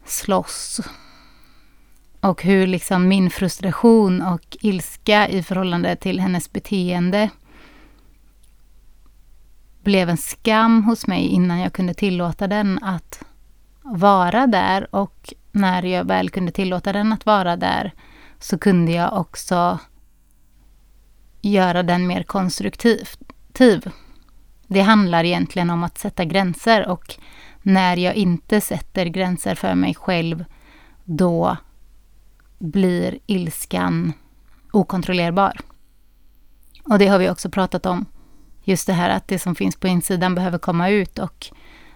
slåss 0.05 0.81
och 2.27 2.43
hur 2.43 2.67
liksom 2.67 3.07
min 3.07 3.29
frustration 3.29 4.21
och 4.21 4.57
ilska 4.61 5.27
i 5.27 5.43
förhållande 5.43 5.95
till 5.95 6.19
hennes 6.19 6.53
beteende 6.53 7.29
blev 9.83 10.09
en 10.09 10.17
skam 10.17 10.83
hos 10.83 11.07
mig 11.07 11.27
innan 11.27 11.59
jag 11.59 11.73
kunde 11.73 11.93
tillåta 11.93 12.47
den 12.47 12.83
att 12.83 13.23
vara 13.81 14.47
där. 14.47 14.95
Och 14.95 15.33
när 15.51 15.83
jag 15.83 16.05
väl 16.05 16.29
kunde 16.29 16.51
tillåta 16.51 16.93
den 16.93 17.13
att 17.13 17.25
vara 17.25 17.57
där 17.57 17.93
så 18.39 18.57
kunde 18.57 18.91
jag 18.91 19.13
också 19.13 19.79
göra 21.41 21.83
den 21.83 22.07
mer 22.07 22.23
konstruktiv. 22.23 23.07
Det 24.67 24.81
handlar 24.81 25.23
egentligen 25.23 25.69
om 25.69 25.83
att 25.83 25.97
sätta 25.97 26.25
gränser 26.25 26.87
och 26.87 27.15
när 27.61 27.97
jag 27.97 28.15
inte 28.15 28.61
sätter 28.61 29.05
gränser 29.05 29.55
för 29.55 29.75
mig 29.75 29.95
själv 29.95 30.45
då 31.03 31.57
blir 32.57 33.19
ilskan 33.25 34.13
okontrollerbar. 34.71 35.59
Och 36.83 36.99
det 36.99 37.07
har 37.07 37.19
vi 37.19 37.29
också 37.29 37.49
pratat 37.49 37.85
om. 37.85 38.05
Just 38.63 38.87
det 38.87 38.93
här 38.93 39.09
att 39.09 39.27
det 39.27 39.39
som 39.39 39.55
finns 39.55 39.75
på 39.75 39.87
insidan 39.87 40.35
behöver 40.35 40.57
komma 40.57 40.89
ut 40.89 41.19
och 41.19 41.47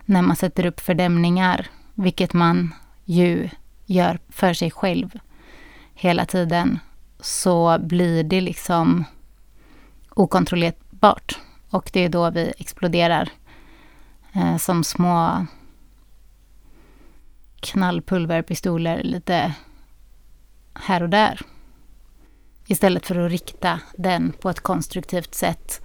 när 0.06 0.22
man 0.22 0.36
sätter 0.36 0.66
upp 0.66 0.80
fördämningar, 0.80 1.68
vilket 1.94 2.34
man 2.34 2.74
ju 3.06 3.50
gör 3.86 4.20
för 4.30 4.54
sig 4.54 4.72
själv 4.72 5.20
hela 5.94 6.26
tiden, 6.26 6.80
så 7.20 7.80
blir 7.80 8.24
det 8.24 8.42
liksom 8.42 9.06
okontrollerbart. 10.10 11.40
Och 11.70 11.90
det 11.94 12.00
är 12.00 12.10
då 12.10 12.30
vi 12.30 12.54
exploderar 12.58 13.30
eh, 14.34 14.58
som 14.58 14.84
små 14.84 15.46
knallpulverpistoler, 17.60 19.04
lite 19.04 19.54
här 20.74 21.04
och 21.04 21.10
där. 21.10 21.42
Istället 22.66 23.06
för 23.06 23.16
att 23.16 23.32
rikta 23.32 23.80
den 23.98 24.34
på 24.42 24.50
ett 24.50 24.60
konstruktivt 24.60 25.36
sätt 25.36 25.82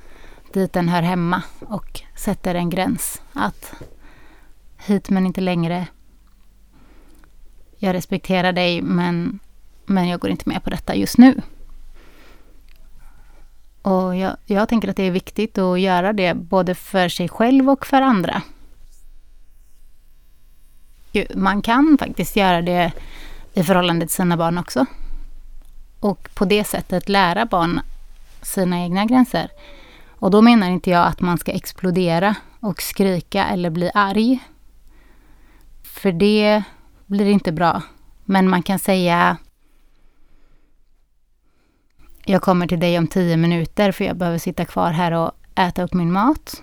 dit 0.53 0.73
den 0.73 0.89
hör 0.89 1.03
hemma 1.03 1.43
och 1.61 2.01
sätter 2.15 2.55
en 2.55 2.71
gräns. 2.71 3.23
Att 3.33 3.75
hit 4.77 5.11
men 5.11 5.27
inte 5.27 5.41
längre. 5.41 5.87
Jag 7.79 7.95
respekterar 7.95 8.53
dig 8.53 8.83
men, 8.83 9.39
men 9.87 10.09
jag 10.09 10.21
går 10.21 10.31
inte 10.31 10.49
med 10.49 10.65
på 10.65 10.71
detta 10.71 10.95
just 10.95 11.19
nu. 11.19 11.43
Och 13.83 14.17
jag, 14.17 14.37
jag 14.47 14.69
tänker 14.69 14.89
att 14.89 14.97
det 14.97 15.03
är 15.03 15.11
viktigt 15.11 15.59
att 15.59 15.81
göra 15.81 16.13
det 16.13 16.35
både 16.35 16.75
för 16.75 17.09
sig 17.09 17.29
själv 17.29 17.71
och 17.71 17.87
för 17.87 18.03
andra. 18.03 18.43
Man 21.35 21.63
kan 21.63 21.97
faktiskt 21.99 22.37
göra 22.37 22.63
det 22.63 22.93
i 23.57 23.63
förhållande 23.63 24.07
till 24.07 24.15
sina 24.15 24.37
barn 24.37 24.59
också. 24.59 24.87
Och 26.01 26.29
på 26.35 26.45
det 26.45 26.65
sättet 26.65 27.09
lära 27.09 27.47
barn 27.47 27.81
sina 28.43 28.81
egna 28.81 29.05
gränser. 29.05 29.51
Och 30.09 30.31
då 30.31 30.43
menar 30.43 30.69
inte 30.69 30.91
jag 30.91 31.07
att 31.07 31.21
man 31.21 31.39
ska 31.39 31.53
explodera 31.53 32.35
och 32.61 32.83
skrika 32.83 33.45
eller 33.45 33.71
bli 33.71 33.91
arg. 33.95 34.39
För 35.83 36.13
det 36.13 36.63
blir 37.07 37.27
inte 37.27 37.53
bra. 37.53 37.83
Men 38.25 38.49
man 38.49 38.63
kan 38.63 38.79
säga 38.79 39.37
jag 42.25 42.43
kommer 42.43 42.67
till 42.67 42.81
dig 42.81 42.99
om 42.99 43.07
tio 43.07 43.37
minuter 43.37 43.93
för 43.93 44.05
jag 44.05 44.17
behöver 44.17 44.39
sitta 44.39 44.65
kvar 44.65 44.91
här 44.91 45.13
och 45.13 45.33
äta 45.55 45.83
upp 45.83 45.95
min 45.95 46.13
mat. 46.13 46.63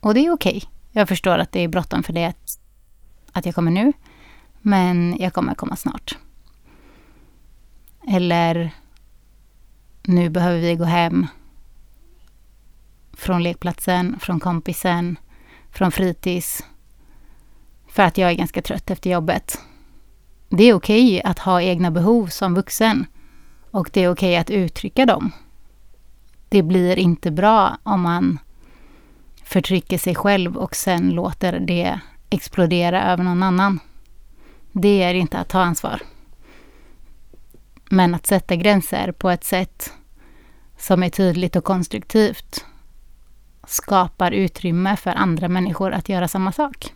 Och 0.00 0.14
det 0.14 0.20
är 0.20 0.32
okej. 0.32 0.56
Okay. 0.56 0.68
Jag 0.92 1.08
förstår 1.08 1.38
att 1.38 1.52
det 1.52 1.60
är 1.60 1.68
bråttom 1.68 2.02
för 2.02 2.12
det 2.12 2.24
att, 2.24 2.58
att 3.32 3.46
jag 3.46 3.54
kommer 3.54 3.70
nu. 3.70 3.92
Men 4.62 5.16
jag 5.18 5.32
kommer 5.32 5.54
komma 5.54 5.76
snart. 5.76 6.18
Eller 8.08 8.70
nu 10.02 10.30
behöver 10.30 10.60
vi 10.60 10.74
gå 10.74 10.84
hem 10.84 11.26
från 13.12 13.42
lekplatsen, 13.42 14.18
från 14.20 14.40
kompisen, 14.40 15.16
från 15.70 15.92
fritids. 15.92 16.64
För 17.88 18.02
att 18.02 18.18
jag 18.18 18.30
är 18.30 18.34
ganska 18.34 18.62
trött 18.62 18.90
efter 18.90 19.10
jobbet. 19.10 19.58
Det 20.48 20.64
är 20.64 20.74
okej 20.74 21.06
okay 21.06 21.30
att 21.30 21.38
ha 21.38 21.62
egna 21.62 21.90
behov 21.90 22.26
som 22.26 22.54
vuxen. 22.54 23.06
Och 23.70 23.90
det 23.92 24.00
är 24.00 24.10
okej 24.10 24.30
okay 24.30 24.36
att 24.36 24.50
uttrycka 24.50 25.06
dem. 25.06 25.32
Det 26.48 26.62
blir 26.62 26.98
inte 26.98 27.30
bra 27.30 27.78
om 27.82 28.00
man 28.00 28.38
förtrycker 29.44 29.98
sig 29.98 30.14
själv 30.14 30.56
och 30.56 30.76
sen 30.76 31.10
låter 31.10 31.60
det 31.60 32.00
explodera 32.30 33.12
över 33.12 33.24
någon 33.24 33.42
annan. 33.42 33.80
Det 34.72 35.02
är 35.02 35.14
inte 35.14 35.38
att 35.38 35.48
ta 35.48 35.60
ansvar. 35.60 36.02
Men 37.90 38.14
att 38.14 38.26
sätta 38.26 38.56
gränser 38.56 39.12
på 39.12 39.30
ett 39.30 39.44
sätt 39.44 39.92
som 40.78 41.02
är 41.02 41.08
tydligt 41.08 41.56
och 41.56 41.64
konstruktivt 41.64 42.64
skapar 43.66 44.32
utrymme 44.32 44.96
för 44.96 45.10
andra 45.10 45.48
människor 45.48 45.92
att 45.92 46.08
göra 46.08 46.28
samma 46.28 46.52
sak. 46.52 46.92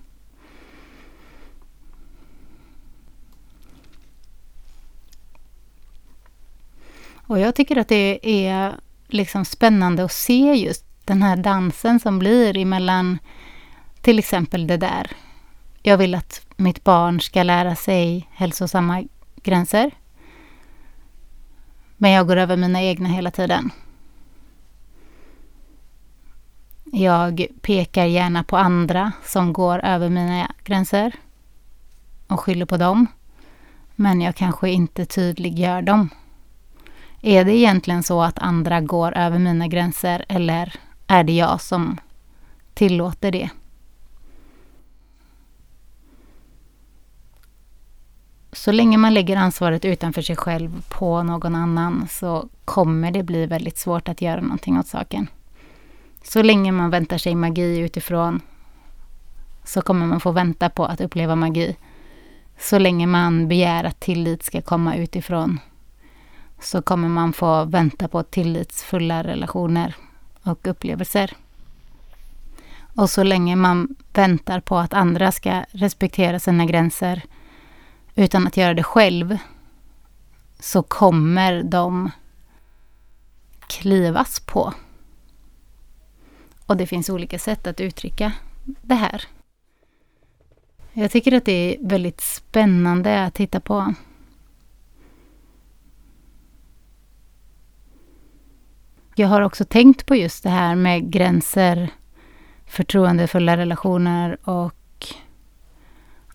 Och 7.29 7.39
jag 7.39 7.55
tycker 7.55 7.77
att 7.77 7.89
det 7.89 8.19
är 8.49 8.75
liksom 9.07 9.45
spännande 9.45 10.05
att 10.05 10.13
se 10.13 10.55
just 10.55 10.85
den 11.05 11.23
här 11.23 11.37
dansen 11.37 12.01
som 12.01 12.19
blir 12.19 12.57
emellan 12.57 13.19
till 14.01 14.19
exempel 14.19 14.67
det 14.67 14.77
där. 14.77 15.11
Jag 15.83 15.99
vill 15.99 16.15
att 16.15 16.46
mitt 16.57 16.85
barn 16.85 17.21
ska 17.21 17.43
lära 17.43 17.77
sig 17.77 18.29
hälsosamma 18.33 19.05
gränser. 19.43 19.91
Men 21.97 22.11
jag 22.11 22.27
går 22.27 22.37
över 22.37 22.57
mina 22.57 22.83
egna 22.83 23.09
hela 23.09 23.31
tiden. 23.31 23.71
Jag 26.93 27.47
pekar 27.61 28.05
gärna 28.05 28.45
på 28.45 28.57
andra 28.57 29.13
som 29.25 29.53
går 29.53 29.85
över 29.85 30.09
mina 30.09 30.51
gränser 30.65 31.13
och 32.27 32.41
skyller 32.41 32.67
på 32.67 32.77
dem. 32.77 33.07
Men 33.95 34.21
jag 34.21 34.37
kanske 34.37 34.71
inte 34.71 35.07
tydliggör 35.07 35.83
dem. 35.83 36.11
Är 37.23 37.45
det 37.45 37.57
egentligen 37.57 38.03
så 38.03 38.23
att 38.23 38.39
andra 38.39 38.81
går 38.81 39.13
över 39.17 39.39
mina 39.39 39.67
gränser 39.67 40.25
eller 40.29 40.75
är 41.07 41.25
det 41.25 41.33
jag 41.33 41.61
som 41.61 41.99
tillåter 42.75 43.33
det? 43.33 43.51
Så 48.57 48.73
länge 48.73 48.99
man 48.99 49.15
lägger 49.15 49.37
ansvaret 49.37 49.85
utanför 49.85 50.23
sig 50.23 50.37
själv 50.37 50.85
på 50.89 51.23
någon 51.23 51.55
annan 51.55 52.09
så 52.11 52.49
kommer 52.65 53.11
det 53.11 53.23
bli 53.23 53.47
väldigt 53.47 53.79
svårt 53.79 54.09
att 54.09 54.23
göra 54.23 54.41
någonting 54.41 54.79
åt 54.79 54.87
saken. 54.87 55.29
Så 56.23 56.43
länge 56.43 56.73
man 56.73 56.91
väntar 56.91 57.19
sig 57.19 57.35
magi 57.35 57.79
utifrån 57.79 58.41
så 59.65 59.83
kommer 59.83 60.07
man 60.07 60.21
få 60.21 60.33
vänta 60.33 60.71
på 60.71 60.85
att 60.85 61.01
uppleva 61.01 61.37
magi. 61.37 61.77
Så 62.59 62.79
länge 62.79 63.07
man 63.07 63.49
begär 63.49 63.85
att 63.85 64.01
tillit 64.01 64.43
ska 64.43 64.63
komma 64.63 64.97
utifrån 64.97 65.61
så 66.61 66.83
kommer 66.83 67.09
man 67.09 67.33
få 67.33 67.65
vänta 67.65 68.09
på 68.09 68.23
tillitsfulla 68.23 69.25
relationer 69.25 69.95
och 70.43 70.67
upplevelser. 70.67 71.33
Och 72.95 73.11
så 73.11 73.23
länge 73.23 73.57
man 73.57 73.97
väntar 74.13 74.61
på 74.61 74.79
att 74.79 74.95
andra 74.95 75.33
ska 75.33 75.65
respektera 75.71 76.39
sina 76.39 76.65
gränser 76.67 77.23
utan 78.17 78.47
att 78.47 78.57
göra 78.57 78.75
det 78.75 78.83
själv 78.83 79.39
så 80.59 80.83
kommer 80.83 81.63
de 81.63 82.11
klivas 83.67 84.41
på. 84.41 84.75
Och 86.67 86.77
det 86.77 86.87
finns 86.87 87.11
olika 87.11 87.39
sätt 87.39 87.67
att 87.67 87.81
uttrycka 87.81 88.33
det 88.65 88.95
här. 88.95 89.23
Jag 90.93 91.11
tycker 91.11 91.33
att 91.33 91.45
det 91.45 91.53
är 91.53 91.89
väldigt 91.89 92.21
spännande 92.21 93.25
att 93.25 93.35
titta 93.35 93.61
på. 93.61 93.95
Jag 99.15 99.29
har 99.29 99.41
också 99.41 99.65
tänkt 99.65 100.07
på 100.07 100.17
just 100.17 100.43
det 100.43 100.51
här 100.51 100.75
med 100.75 101.11
gränser, 101.11 101.91
förtroendefulla 102.67 103.57
relationer 103.57 104.49
och 104.49 105.07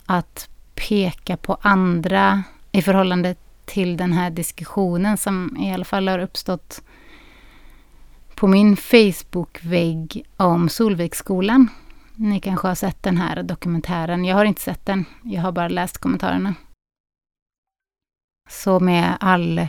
att 0.06 0.50
peka 0.89 1.38
på 1.38 1.58
andra 1.62 2.44
i 2.72 2.82
förhållande 2.82 3.36
till 3.65 3.98
den 3.98 4.13
här 4.13 4.30
diskussionen 4.30 5.17
som 5.17 5.58
i 5.58 5.74
alla 5.74 5.86
fall 5.86 6.08
har 6.08 6.20
uppstått 6.20 6.82
på 8.36 8.48
min 8.48 8.78
Facebook-vägg 8.78 10.26
om 10.38 10.70
Solviksskolan. 10.70 11.67
Ni 12.15 12.39
kanske 12.39 12.67
har 12.67 12.76
sett 12.76 13.04
den 13.04 13.17
här 13.17 13.44
dokumentären. 13.44 14.26
Jag 14.26 14.36
har 14.36 14.46
inte 14.46 14.62
sett 14.62 14.86
den. 14.86 15.06
Jag 15.24 15.41
har 15.41 15.52
bara 15.52 15.67
läst 15.67 15.98
kommentarerna. 15.98 16.56
Så 18.50 18.80
med 18.80 19.17
all 19.20 19.67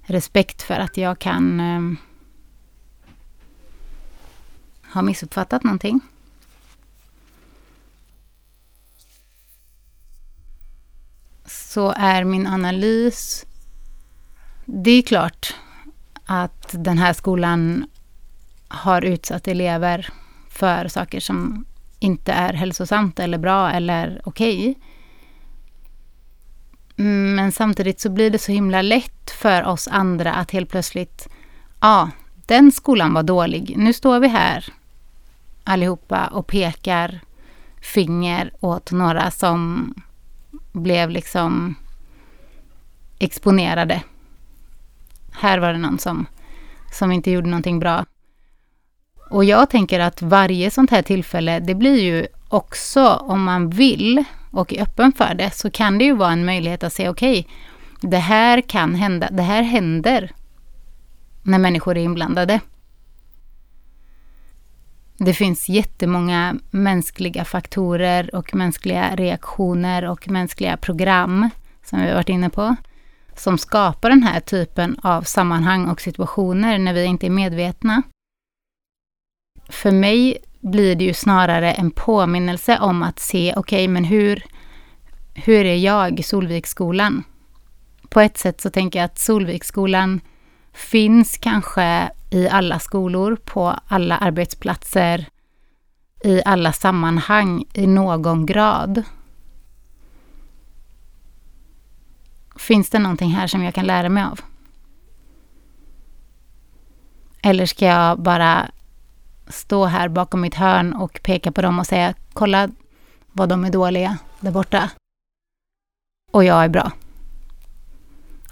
respekt 0.00 0.62
för 0.62 0.74
att 0.74 0.96
jag 0.96 1.18
kan 1.18 1.60
eh, 1.60 1.98
ha 4.94 5.02
missuppfattat 5.02 5.64
någonting. 5.64 6.00
Så 11.48 11.94
är 11.96 12.24
min 12.24 12.46
analys... 12.46 13.44
Det 14.64 14.90
är 14.90 15.02
klart 15.02 15.54
att 16.26 16.74
den 16.78 16.98
här 16.98 17.12
skolan 17.12 17.86
har 18.68 19.02
utsatt 19.02 19.48
elever 19.48 20.08
för 20.50 20.88
saker 20.88 21.20
som 21.20 21.64
inte 21.98 22.32
är 22.32 22.52
hälsosamt 22.52 23.18
eller 23.18 23.38
bra 23.38 23.70
eller 23.70 24.20
okej. 24.24 24.70
Okay. 24.70 24.74
Men 27.34 27.52
samtidigt 27.52 28.00
så 28.00 28.10
blir 28.10 28.30
det 28.30 28.38
så 28.38 28.52
himla 28.52 28.82
lätt 28.82 29.30
för 29.30 29.64
oss 29.64 29.88
andra 29.88 30.34
att 30.34 30.50
helt 30.50 30.70
plötsligt, 30.70 31.28
ja, 31.80 32.10
den 32.46 32.72
skolan 32.72 33.14
var 33.14 33.22
dålig. 33.22 33.74
Nu 33.76 33.92
står 33.92 34.20
vi 34.20 34.28
här 34.28 34.64
allihopa 35.64 36.26
och 36.26 36.46
pekar 36.46 37.20
finger 37.80 38.52
åt 38.60 38.92
några 38.92 39.30
som 39.30 39.94
blev 40.78 41.10
liksom 41.10 41.74
exponerade 43.18 44.02
här 45.38 45.58
var 45.58 45.72
det 45.72 45.78
någon 45.78 45.98
som, 45.98 46.26
som 46.92 47.12
inte 47.12 47.30
gjorde 47.30 47.48
någonting 47.48 47.78
bra. 47.78 48.04
Och 49.30 49.44
jag 49.44 49.70
tänker 49.70 50.00
att 50.00 50.22
varje 50.22 50.70
sånt 50.70 50.90
här 50.90 51.02
tillfälle, 51.02 51.60
det 51.60 51.74
blir 51.74 52.00
ju 52.00 52.26
också 52.48 53.08
om 53.14 53.44
man 53.44 53.70
vill 53.70 54.24
och 54.50 54.72
är 54.72 54.82
öppen 54.82 55.12
för 55.12 55.34
det, 55.34 55.50
så 55.50 55.70
kan 55.70 55.98
det 55.98 56.04
ju 56.04 56.16
vara 56.16 56.32
en 56.32 56.44
möjlighet 56.44 56.84
att 56.84 56.92
se 56.92 57.08
okej, 57.08 57.40
okay, 57.40 58.10
det 58.10 58.18
här 58.18 58.60
kan 58.60 58.94
hända, 58.94 59.28
det 59.30 59.42
här 59.42 59.62
händer 59.62 60.32
när 61.42 61.58
människor 61.58 61.96
är 61.96 62.02
inblandade. 62.02 62.60
Det 65.18 65.34
finns 65.34 65.68
jättemånga 65.68 66.56
mänskliga 66.70 67.44
faktorer 67.44 68.34
och 68.34 68.54
mänskliga 68.54 69.16
reaktioner 69.16 70.04
och 70.04 70.28
mänskliga 70.28 70.76
program 70.76 71.50
som 71.84 72.00
vi 72.00 72.08
har 72.08 72.14
varit 72.14 72.28
inne 72.28 72.50
på 72.50 72.76
som 73.38 73.58
skapar 73.58 74.10
den 74.10 74.22
här 74.22 74.40
typen 74.40 74.98
av 75.02 75.22
sammanhang 75.22 75.88
och 75.88 76.00
situationer 76.00 76.78
när 76.78 76.92
vi 76.92 77.04
inte 77.04 77.26
är 77.26 77.30
medvetna. 77.30 78.02
För 79.68 79.90
mig 79.90 80.38
blir 80.60 80.96
det 80.96 81.04
ju 81.04 81.14
snarare 81.14 81.72
en 81.72 81.90
påminnelse 81.90 82.78
om 82.78 83.02
att 83.02 83.18
se, 83.18 83.54
okej, 83.56 83.76
okay, 83.76 83.88
men 83.88 84.04
hur, 84.04 84.44
hur 85.34 85.64
är 85.64 85.76
jag, 85.76 86.24
Solviksskolan? 86.24 87.24
På 88.08 88.20
ett 88.20 88.38
sätt 88.38 88.60
så 88.60 88.70
tänker 88.70 88.98
jag 88.98 89.04
att 89.04 89.18
Solviksskolan 89.18 90.20
finns 90.72 91.38
kanske 91.38 92.10
i 92.30 92.48
alla 92.48 92.78
skolor, 92.78 93.36
på 93.36 93.74
alla 93.88 94.16
arbetsplatser, 94.16 95.26
i 96.24 96.42
alla 96.44 96.72
sammanhang 96.72 97.64
i 97.72 97.86
någon 97.86 98.46
grad. 98.46 99.02
Finns 102.56 102.90
det 102.90 102.98
någonting 102.98 103.30
här 103.30 103.46
som 103.46 103.62
jag 103.62 103.74
kan 103.74 103.86
lära 103.86 104.08
mig 104.08 104.22
av? 104.22 104.40
Eller 107.42 107.66
ska 107.66 107.86
jag 107.86 108.20
bara 108.20 108.70
stå 109.48 109.84
här 109.84 110.08
bakom 110.08 110.40
mitt 110.40 110.54
hörn 110.54 110.92
och 110.92 111.20
peka 111.22 111.52
på 111.52 111.62
dem 111.62 111.78
och 111.78 111.86
säga 111.86 112.14
kolla 112.32 112.68
vad 113.32 113.48
de 113.48 113.64
är 113.64 113.70
dåliga 113.70 114.18
där 114.40 114.50
borta. 114.50 114.90
Och 116.32 116.44
jag 116.44 116.64
är 116.64 116.68
bra. 116.68 116.92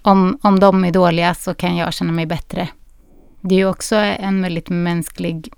Om, 0.06 0.38
om 0.42 0.60
de 0.60 0.84
är 0.84 0.92
dåliga 0.92 1.34
så 1.34 1.54
kan 1.54 1.76
jag 1.76 1.94
känna 1.94 2.12
mig 2.12 2.26
bättre. 2.26 2.68
Det 3.40 3.54
är 3.54 3.58
ju 3.58 3.68
också 3.68 3.96
en 3.96 4.42
väldigt 4.42 4.68
mänsklig 4.68 5.48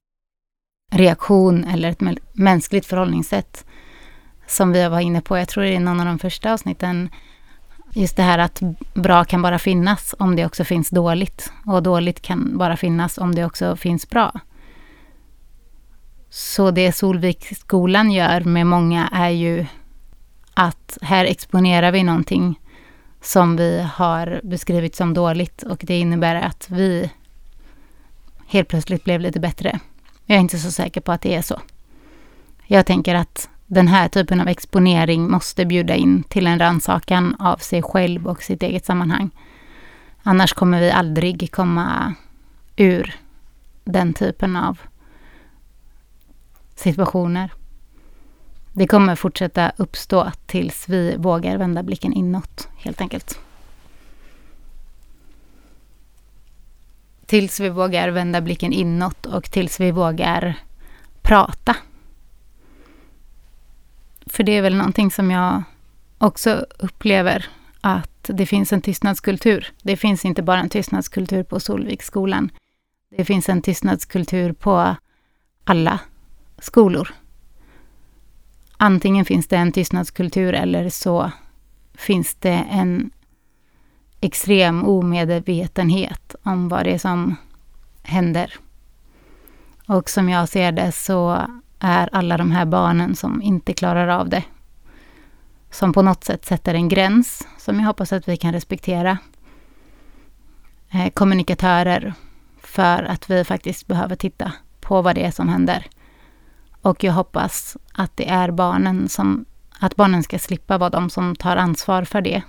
reaktion 0.93 1.65
eller 1.65 1.91
ett 1.91 2.01
mänskligt 2.33 2.87
förhållningssätt 2.87 3.65
som 4.47 4.73
vi 4.73 4.89
var 4.89 5.01
inne 5.01 5.21
på, 5.21 5.39
jag 5.39 5.49
tror 5.49 5.65
det 5.65 5.75
är 5.75 5.81
någon 5.81 6.01
av 6.01 6.07
de 6.07 6.19
första 6.19 6.53
avsnitten, 6.53 7.09
just 7.93 8.17
det 8.17 8.23
här 8.23 8.39
att 8.39 8.61
bra 8.95 9.25
kan 9.25 9.43
bara 9.43 9.59
finnas 9.59 10.15
om 10.19 10.37
det 10.37 10.47
också 10.47 10.65
finns 10.65 10.91
dåligt. 10.91 11.53
Och 11.67 11.83
dåligt 11.83 12.23
kan 12.23 12.59
bara 12.59 12.77
finnas 12.77 13.19
om 13.19 13.35
det 13.35 13.45
också 13.45 13.77
finns 13.77 14.11
bra. 14.11 14.41
Så 16.31 16.71
det 16.71 16.93
Solviksskolan 16.93 18.11
gör 18.11 18.41
med 18.41 18.67
många 18.67 19.09
är 19.13 19.31
ju 19.31 19.67
att 20.55 20.99
här 21.03 21.25
exponerar 21.25 21.93
vi 21.93 22.03
någonting 22.03 22.59
som 23.21 23.57
vi 23.57 23.87
har 23.95 24.41
beskrivit 24.45 24.97
som 24.97 25.15
dåligt 25.15 25.63
och 25.63 25.79
det 25.83 25.99
innebär 25.99 26.35
att 26.35 26.67
vi 26.71 27.11
helt 28.47 28.69
plötsligt 28.69 29.05
blev 29.05 29.21
lite 29.21 29.41
bättre. 29.41 29.81
Jag 30.27 30.37
är 30.37 30.41
inte 30.41 30.59
så 30.59 30.71
säker 30.71 31.01
på 31.01 31.13
att 31.13 31.21
det 31.21 31.35
är 31.35 31.43
så. 31.43 31.61
Jag 32.67 32.87
tänker 32.87 33.15
att 33.15 33.49
den 33.67 33.89
här 33.89 34.09
typen 34.09 34.41
av 34.41 34.49
exponering 34.49 35.31
måste 35.31 35.67
bjuda 35.67 35.95
in 35.95 36.23
till 36.23 36.47
en 36.47 36.59
rannsakan 36.59 37.35
av 37.39 37.57
sig 37.57 37.83
själv 37.83 38.27
och 38.29 38.43
sitt 38.43 38.63
eget 38.63 38.85
sammanhang. 38.85 39.31
Annars 40.23 40.53
kommer 40.53 40.81
vi 40.81 40.91
aldrig 40.91 41.53
komma 41.53 42.15
ur 42.77 43.17
den 43.85 44.15
typen 44.15 44.57
av 44.57 44.79
situationer. 46.75 47.51
Det 48.79 48.87
kommer 48.87 49.17
fortsätta 49.17 49.73
uppstå 49.77 50.33
tills 50.47 50.89
vi 50.89 51.17
vågar 51.17 51.57
vända 51.57 51.83
blicken 51.83 52.13
inåt, 52.13 52.69
helt 52.77 53.01
enkelt. 53.01 53.41
Tills 57.27 57.61
vi 57.61 57.69
vågar 57.69 58.09
vända 58.09 58.41
blicken 58.41 58.73
inåt 58.73 59.27
och 59.27 59.51
tills 59.51 59.81
vi 59.81 59.91
vågar 59.91 60.55
prata. 61.23 61.77
För 64.27 64.43
det 64.43 64.53
är 64.53 64.63
väl 64.63 64.77
någonting 64.77 65.11
som 65.11 65.31
jag 65.31 65.63
också 66.19 66.67
upplever 66.79 67.47
att 67.81 68.31
det 68.35 68.47
finns 68.47 68.73
en 68.73 68.83
tystnadskultur. 68.83 69.73
Det 69.83 69.97
finns 69.97 70.25
inte 70.25 70.43
bara 70.43 70.61
en 70.61 70.69
tystnadskultur 70.69 71.43
på 71.43 71.61
Solviksskolan. 71.61 72.51
Det 73.17 73.25
finns 73.25 73.49
en 73.49 73.63
tystnadskultur 73.63 74.53
på 74.53 74.97
alla 75.65 76.01
skolor. 76.59 77.15
Antingen 78.81 79.25
finns 79.25 79.47
det 79.49 79.57
en 79.57 79.73
tystnadskultur 79.73 80.53
eller 80.53 80.89
så 80.89 81.31
finns 81.95 82.35
det 82.35 82.67
en 82.71 83.11
extrem 84.21 84.85
omedvetenhet 84.85 86.35
om 86.43 86.69
vad 86.69 86.85
det 86.85 86.95
är 86.95 86.99
som 86.99 87.37
händer. 88.03 88.55
Och 89.87 90.11
som 90.11 90.29
jag 90.29 90.49
ser 90.49 90.73
det 90.73 90.93
så 90.93 91.47
är 91.79 92.09
alla 92.13 92.37
de 92.37 92.51
här 92.51 92.65
barnen 92.65 93.17
som 93.17 93.43
inte 93.43 93.73
klarar 93.73 94.09
av 94.09 94.29
det. 94.29 94.45
Som 95.71 95.93
på 95.93 96.03
något 96.03 96.25
sätt 96.25 96.45
sätter 96.45 96.75
en 96.75 96.89
gräns 96.89 97.49
som 97.59 97.81
jag 97.81 97.87
hoppas 97.87 98.13
att 98.13 98.29
vi 98.29 98.37
kan 98.37 98.53
respektera. 98.53 99.19
Eh, 100.91 101.11
kommunikatörer 101.11 102.15
för 102.61 103.03
att 103.03 103.31
vi 103.31 103.45
faktiskt 103.45 103.87
behöver 103.87 104.17
titta 104.17 104.53
på 104.81 105.03
vad 105.03 105.15
det 105.15 105.25
är 105.25 105.31
som 105.31 105.49
händer. 105.49 105.87
Och 106.83 107.05
jag 107.05 107.13
hoppas 107.13 107.77
att 107.93 108.17
det 108.17 108.29
är 108.29 108.51
barnen 108.51 109.09
som, 109.09 109.45
att 109.79 109.97
barnen 109.97 110.23
ska 110.23 110.39
slippa 110.39 110.79
vara 110.79 110.91
de 110.91 111.11
som 111.11 111.37
tar 111.37 111.57
ansvar 111.57 112.05
för 112.05 112.21
det. 112.21 112.43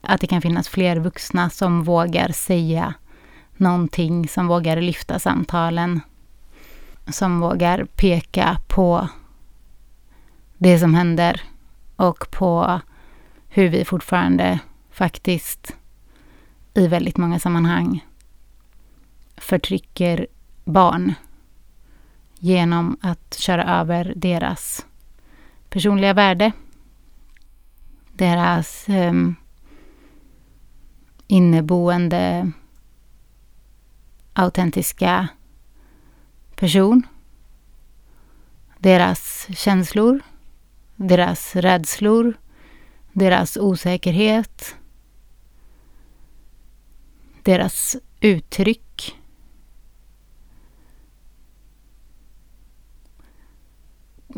Att 0.00 0.20
det 0.20 0.26
kan 0.26 0.42
finnas 0.42 0.68
fler 0.68 0.96
vuxna 0.96 1.50
som 1.50 1.82
vågar 1.82 2.28
säga 2.28 2.94
någonting, 3.56 4.28
som 4.28 4.46
vågar 4.46 4.80
lyfta 4.80 5.18
samtalen, 5.18 6.00
som 7.08 7.40
vågar 7.40 7.84
peka 7.84 8.58
på 8.68 9.08
det 10.58 10.78
som 10.78 10.94
händer 10.94 11.42
och 11.96 12.30
på 12.30 12.80
hur 13.48 13.68
vi 13.68 13.84
fortfarande 13.84 14.58
faktiskt 14.90 15.76
i 16.74 16.86
väldigt 16.86 17.16
många 17.16 17.38
sammanhang 17.38 18.04
förtrycker 19.36 20.26
barn 20.64 21.14
genom 22.46 22.96
att 23.00 23.34
köra 23.34 23.80
över 23.80 24.12
deras 24.16 24.86
personliga 25.68 26.14
värde, 26.14 26.52
deras 28.12 28.88
eh, 28.88 29.12
inneboende 31.26 32.52
autentiska 34.32 35.28
person, 36.56 37.02
deras 38.78 39.48
känslor, 39.50 40.20
deras 40.96 41.56
rädslor, 41.56 42.34
deras 43.12 43.56
osäkerhet, 43.56 44.76
deras 47.42 47.96
uttryck. 48.20 48.85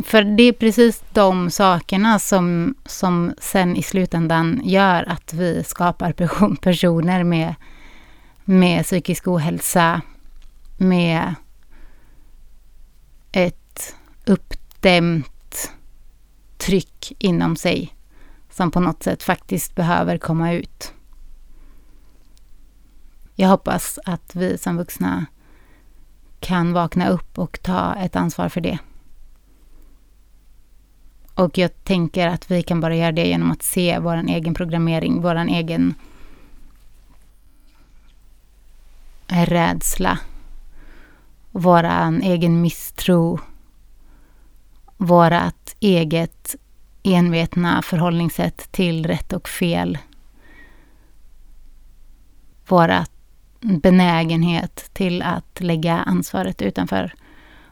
För 0.05 0.23
det 0.23 0.43
är 0.43 0.53
precis 0.53 1.03
de 1.13 1.51
sakerna 1.51 2.19
som, 2.19 2.75
som 2.87 3.35
sen 3.39 3.77
i 3.77 3.83
slutändan 3.83 4.61
gör 4.65 5.05
att 5.09 5.33
vi 5.33 5.65
skapar 5.65 6.13
personer 6.63 7.25
med, 7.25 7.55
med 8.45 8.85
psykisk 8.85 9.29
ohälsa, 9.29 10.01
med 10.77 11.35
ett 13.33 13.97
uppdämt 14.25 15.73
tryck 16.59 17.13
inom 17.19 17.57
sig 17.57 17.95
som 18.51 18.71
på 18.71 18.81
något 18.81 19.03
sätt 19.03 19.23
faktiskt 19.23 19.75
behöver 19.75 20.19
komma 20.19 20.53
ut. 20.53 20.93
Jag 23.35 23.49
hoppas 23.49 23.99
att 24.05 24.35
vi 24.35 24.59
som 24.59 24.77
vuxna 24.77 25.27
kan 26.41 26.73
vakna 26.73 27.09
upp 27.09 27.39
och 27.39 27.63
ta 27.63 27.95
ett 27.95 28.17
ansvar 28.17 28.49
för 28.49 28.61
det. 28.61 28.79
Och 31.39 31.59
jag 31.59 31.85
tänker 31.85 32.27
att 32.27 32.51
vi 32.51 32.63
kan 32.63 32.81
bara 32.81 32.97
göra 32.97 33.13
det 33.13 33.27
genom 33.27 33.51
att 33.51 33.63
se 33.63 33.99
vår 33.99 34.17
egen 34.17 34.55
programmering, 34.55 35.23
vår 35.23 35.37
egen 35.37 35.95
rädsla, 39.27 40.19
vår 41.51 41.85
egen 42.23 42.61
misstro, 42.61 43.41
vårt 44.97 45.75
eget 45.81 46.57
envetna 47.03 47.83
förhållningssätt 47.83 48.73
till 48.73 49.07
rätt 49.07 49.33
och 49.33 49.49
fel. 49.49 49.99
Vår 52.69 53.05
benägenhet 53.61 54.91
till 54.93 55.23
att 55.23 55.61
lägga 55.61 55.97
ansvaret 55.97 56.63
utanför 56.63 57.15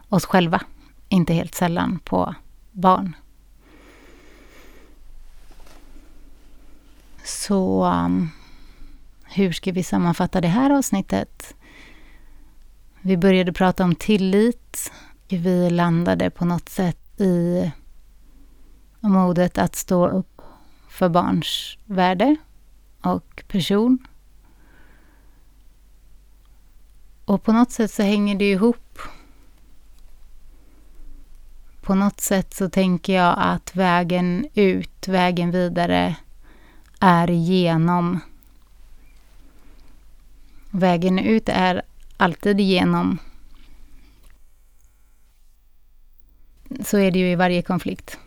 oss 0.09 0.26
själva, 0.26 0.61
inte 1.09 1.35
helt 1.35 1.55
sällan 1.55 1.98
på 2.05 2.35
barn. 2.72 3.16
Så 7.27 7.85
um, 7.85 8.31
hur 9.25 9.53
ska 9.53 9.73
vi 9.73 9.83
sammanfatta 9.83 10.41
det 10.41 10.49
här 10.49 10.71
avsnittet? 10.71 11.55
Vi 13.01 13.17
började 13.17 13.53
prata 13.53 13.85
om 13.85 13.95
tillit. 13.95 14.93
Vi 15.29 15.71
landade 15.71 16.31
på 16.31 16.45
något 16.45 16.69
sätt 16.69 17.21
i 17.21 17.71
modet 19.01 19.59
att 19.59 19.77
stå 19.77 20.09
upp 20.09 20.43
för 20.89 21.09
barns 21.09 21.79
värde 21.85 22.37
och 23.03 23.45
person. 23.49 23.99
Och 27.25 27.43
på 27.43 27.53
något 27.53 27.71
sätt 27.71 27.91
så 27.91 28.03
hänger 28.03 28.35
det 28.35 28.51
ihop. 28.51 28.99
På 31.83 31.95
något 31.95 32.21
sätt 32.21 32.55
så 32.55 32.71
tänker 32.71 33.12
jag 33.12 33.35
att 33.39 33.77
vägen 33.77 34.47
ut, 34.55 35.09
vägen 35.09 35.51
vidare 35.51 36.17
är 37.00 37.28
genom. 37.28 38.20
Vägen 40.70 41.18
ut 41.18 41.48
är 41.48 41.82
alltid 42.16 42.61
genom. 42.61 43.18
Så 46.85 46.98
är 46.98 47.11
det 47.11 47.18
ju 47.18 47.30
i 47.30 47.35
varje 47.35 47.62
konflikt. 47.62 48.18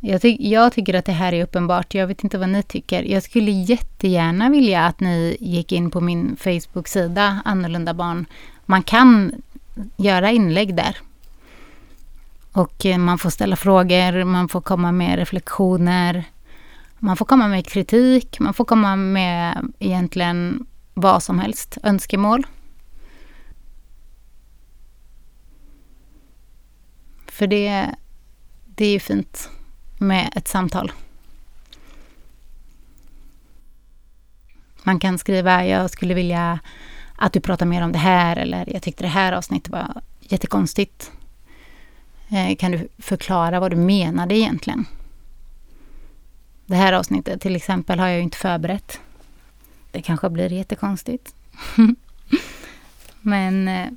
Jag, 0.00 0.22
ty 0.22 0.36
jag, 0.40 0.72
tycker 0.72 0.94
att 0.94 1.04
det 1.04 1.12
här 1.12 1.32
är 1.32 1.42
uppenbart. 1.42 1.94
Jag 1.94 2.06
vet 2.06 2.24
inte 2.24 2.38
vad 2.38 2.48
ni 2.48 2.62
tycker. 2.62 3.02
Jag 3.02 3.22
skulle 3.22 3.50
jättegärna 3.50 4.50
vilja 4.50 4.84
att 4.84 5.00
ni 5.00 5.36
gick 5.40 5.72
in 5.72 5.90
på 5.90 6.00
min 6.00 6.36
Facebook-sida, 6.36 7.40
Annorlunda 7.44 7.94
barn. 7.94 8.26
Man 8.66 8.82
kan 8.82 9.32
göra 9.96 10.30
inlägg 10.30 10.74
där. 10.74 10.96
Och 12.52 12.86
eh, 12.86 12.98
man 12.98 13.18
får 13.18 13.30
ställa 13.30 13.56
frågor, 13.56 14.24
man 14.24 14.48
får 14.48 14.60
komma 14.60 14.92
med 14.92 15.18
reflektioner. 15.18 16.24
Man 16.98 17.16
får 17.16 17.24
komma 17.24 17.48
med 17.48 17.66
kritik, 17.66 18.40
man 18.40 18.54
får 18.54 18.64
komma 18.64 18.96
med 18.96 19.72
egentligen 19.78 20.66
vad 20.94 21.22
som 21.22 21.38
helst, 21.38 21.78
önskemål. 21.82 22.46
För 27.26 27.46
det, 27.46 27.94
det 28.66 28.84
är 28.84 28.92
ju 28.92 29.00
fint 29.00 29.50
med 29.98 30.32
ett 30.36 30.48
samtal. 30.48 30.92
Man 34.82 35.00
kan 35.00 35.18
skriva, 35.18 35.66
jag 35.66 35.90
skulle 35.90 36.14
vilja 36.14 36.58
att 37.16 37.32
du 37.32 37.40
pratar 37.40 37.66
mer 37.66 37.82
om 37.82 37.92
det 37.92 37.98
här 37.98 38.36
eller 38.36 38.72
jag 38.72 38.82
tyckte 38.82 39.04
det 39.04 39.08
här 39.08 39.32
avsnittet 39.32 39.72
var 39.72 40.02
jättekonstigt. 40.20 41.12
Eh, 42.28 42.56
kan 42.56 42.72
du 42.72 42.88
förklara 42.98 43.60
vad 43.60 43.70
du 43.70 43.76
menade 43.76 44.36
egentligen? 44.36 44.84
Det 46.66 46.76
här 46.76 46.92
avsnittet 46.92 47.40
till 47.40 47.56
exempel 47.56 47.98
har 47.98 48.06
jag 48.06 48.16
ju 48.16 48.22
inte 48.22 48.38
förberett. 48.38 49.00
Det 49.90 50.02
kanske 50.02 50.30
blir 50.30 50.52
jättekonstigt. 50.52 51.34
Men 53.20 53.68
eh, 53.68 53.88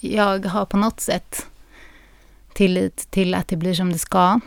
jag 0.00 0.46
har 0.46 0.66
på 0.66 0.76
något 0.76 1.00
sätt 1.00 1.46
tillit 2.52 3.10
till 3.10 3.34
att 3.34 3.48
det 3.48 3.56
blir 3.56 3.74
som 3.74 3.92
det 3.92 3.98
ska. 3.98 4.40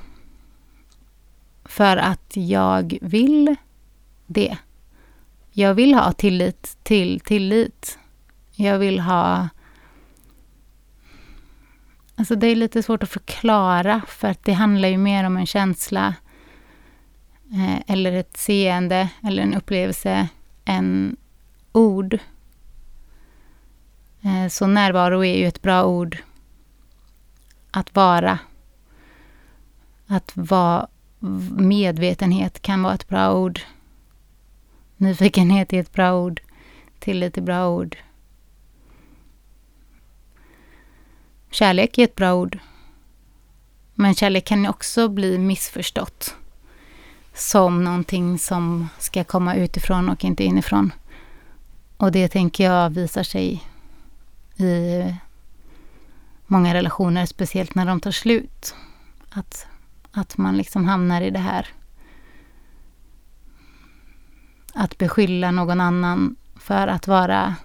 För 1.65 1.97
att 1.97 2.31
jag 2.33 2.97
vill 3.01 3.55
det. 4.25 4.57
Jag 5.51 5.73
vill 5.73 5.93
ha 5.93 6.11
tillit 6.11 6.77
till 6.83 7.19
tillit. 7.19 7.99
Jag 8.51 8.79
vill 8.79 8.99
ha... 8.99 9.49
Alltså 12.15 12.35
det 12.35 12.47
är 12.47 12.55
lite 12.55 12.83
svårt 12.83 13.03
att 13.03 13.09
förklara 13.09 14.01
för 14.07 14.27
att 14.27 14.43
det 14.43 14.53
handlar 14.53 14.89
ju 14.89 14.97
mer 14.97 15.23
om 15.23 15.37
en 15.37 15.45
känsla 15.45 16.15
Eh, 17.55 17.81
eller 17.87 18.11
ett 18.11 18.37
seende 18.37 19.09
eller 19.23 19.43
en 19.43 19.53
upplevelse 19.53 20.27
än 20.65 21.17
ord. 21.71 22.19
Eh, 24.21 24.47
så 24.49 24.67
närvaro 24.67 25.25
är 25.25 25.37
ju 25.37 25.47
ett 25.47 25.61
bra 25.61 25.85
ord. 25.85 26.17
Att 27.71 27.95
vara. 27.95 28.39
Att 30.07 30.31
vara 30.33 30.87
medvetenhet 31.57 32.61
kan 32.61 32.83
vara 32.83 32.93
ett 32.93 33.07
bra 33.07 33.33
ord. 33.33 33.59
Nyfikenhet 34.97 35.73
är 35.73 35.79
ett 35.79 35.93
bra 35.93 36.13
ord. 36.13 36.41
Tillit 36.99 37.37
är 37.37 37.41
bra 37.41 37.69
ord. 37.69 37.97
Kärlek 41.51 41.97
är 41.97 42.03
ett 42.03 42.15
bra 42.15 42.33
ord. 42.33 42.59
Men 43.93 44.15
kärlek 44.15 44.45
kan 44.45 44.67
också 44.67 45.09
bli 45.09 45.37
missförstått. 45.37 46.35
Som 47.35 47.83
någonting 47.83 48.39
som 48.39 48.89
ska 48.99 49.23
komma 49.23 49.55
utifrån 49.55 50.09
och 50.09 50.23
inte 50.23 50.43
inifrån. 50.43 50.93
Och 51.97 52.11
det 52.11 52.27
tänker 52.27 52.63
jag 52.63 52.89
visar 52.89 53.23
sig 53.23 53.63
i 54.57 55.03
många 56.47 56.73
relationer, 56.73 57.25
speciellt 57.25 57.75
när 57.75 57.85
de 57.85 57.99
tar 57.99 58.11
slut. 58.11 58.75
Att, 59.29 59.67
att 60.11 60.37
man 60.37 60.57
liksom 60.57 60.85
hamnar 60.85 61.21
i 61.21 61.29
det 61.29 61.39
här 61.39 61.67
att 64.75 64.97
beskylla 64.97 65.51
någon 65.51 65.81
annan 65.81 66.35
för 66.55 66.87
att 66.87 67.07
vara 67.07 67.55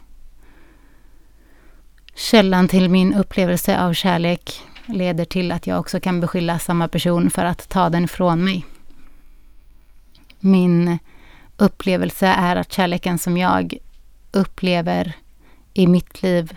källan 2.14 2.68
till 2.68 2.88
min 2.88 3.14
upplevelse 3.14 3.80
av 3.80 3.92
kärlek 3.92 4.62
leder 4.86 5.24
till 5.24 5.52
att 5.52 5.66
jag 5.66 5.80
också 5.80 6.00
kan 6.00 6.20
beskylla 6.20 6.58
samma 6.58 6.88
person 6.88 7.30
för 7.30 7.44
att 7.44 7.68
ta 7.68 7.88
den 7.88 8.04
ifrån 8.04 8.44
mig. 8.44 8.66
Min 10.40 10.98
upplevelse 11.56 12.26
är 12.26 12.56
att 12.56 12.72
kärleken 12.72 13.18
som 13.18 13.36
jag 13.36 13.74
upplever 14.32 15.12
i 15.74 15.86
mitt 15.86 16.22
liv 16.22 16.56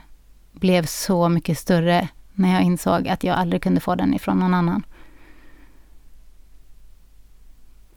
blev 0.52 0.86
så 0.86 1.30
mycket 1.30 1.60
större 1.60 2.08
när 2.34 2.54
jag 2.54 2.64
insåg 2.64 3.08
att 3.08 3.24
jag 3.24 3.38
aldrig 3.38 3.62
kunde 3.62 3.82
få 3.82 3.96
den 3.96 4.14
ifrån 4.14 4.40
någon 4.40 4.54
annan. 4.54 4.84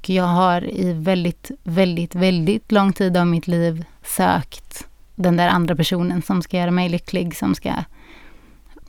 jag 0.09 0.25
har 0.25 0.70
i 0.75 0.92
väldigt, 0.92 1.51
väldigt, 1.62 2.14
väldigt 2.14 2.72
lång 2.72 2.92
tid 2.92 3.16
av 3.16 3.27
mitt 3.27 3.46
liv 3.46 3.85
sökt 4.03 4.87
den 5.14 5.37
där 5.37 5.49
andra 5.49 5.77
personen 5.77 6.22
som 6.22 6.42
ska 6.42 6.57
göra 6.57 6.70
mig 6.70 6.88
lycklig, 6.88 7.37
som 7.37 7.55
ska 7.55 7.72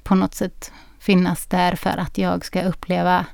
på 0.03 0.15
något 0.15 0.33
sätt 0.33 0.71
finnas 0.99 1.45
där 1.45 1.75
för 1.75 1.97
att 1.97 2.17
jag 2.17 2.45
ska 2.45 2.62
uppleva 2.62 3.25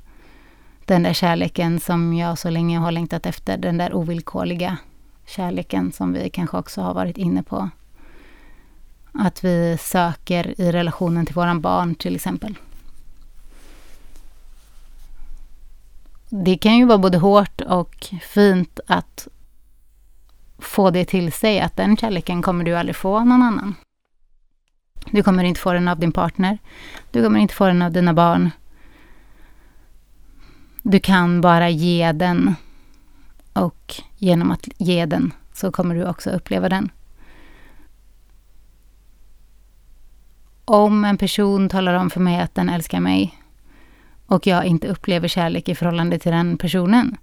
den 0.86 1.04
där 1.04 1.14
kärleken 1.14 1.80
som 1.80 2.14
jag 2.14 2.38
så 2.38 2.50
länge 2.50 2.80
har 2.80 2.92
längtat 2.92 3.26
efter, 3.26 3.58
den 3.58 3.78
där 3.78 3.94
ovillkorliga 3.94 4.78
kärleken 5.26 5.92
som 5.92 6.14
vi 6.14 6.30
kanske 6.30 6.58
också 6.58 6.82
har 6.82 6.94
varit 6.94 7.18
inne 7.18 7.44
på. 7.44 7.70
Att 9.12 9.44
vi 9.44 9.78
söker 9.82 10.62
i 10.62 10.72
relationen 10.72 11.26
till 11.26 11.36
våran 11.36 11.62
barn 11.62 11.96
till 11.96 12.16
exempel. 12.16 12.56
det 16.36 16.58
kan 16.58 16.78
ju 16.78 16.86
vara 16.86 16.98
både 16.98 17.18
hårt 17.18 17.62
och 17.62 18.06
fint 18.22 18.80
att 18.88 19.28
få 20.58 20.90
det 20.90 21.06
till 21.06 21.32
sig 21.32 21.60
att 21.60 21.76
den 21.76 21.98
kärleken 21.98 22.42
kommer 22.42 22.64
du 22.64 22.76
aldrig 22.76 22.96
få 22.96 23.18
av 23.18 23.26
någon 23.26 23.42
annan. 23.42 23.76
Du 25.12 25.24
kommer 25.24 25.44
inte 25.44 25.60
få 25.60 25.74
den 25.74 25.88
av 25.88 26.00
din 26.00 26.12
partner. 26.12 26.58
Du 27.12 27.24
kommer 27.24 27.40
inte 27.40 27.54
få 27.54 27.68
den 27.68 27.82
av 27.82 27.92
dina 27.92 28.14
barn. 28.14 28.52
Du 30.84 31.00
kan 31.00 31.42
bara 31.42 31.70
ge 31.70 32.12
den. 32.12 32.56
Och 33.54 33.96
genom 34.18 34.52
att 34.52 34.68
ge 34.78 35.06
den 35.06 35.34
så 35.54 35.72
kommer 35.72 35.96
du 35.96 36.06
också 36.06 36.30
uppleva 36.30 36.70
den. 36.70 36.92
Om 40.66 41.06
en 41.06 41.18
person 41.18 41.70
talar 41.70 41.94
om 41.94 42.10
för 42.10 42.20
mig 42.20 42.40
att 42.42 42.56
den 42.56 42.70
älskar 42.70 43.00
mig 43.00 43.40
och 44.26 44.48
jag 44.48 44.66
inte 44.66 44.88
upplever 44.88 45.28
kärlek 45.28 45.70
i 45.70 45.76
förhållande 45.76 46.20
till 46.20 46.32
den 46.32 46.58
personen, 46.58 47.18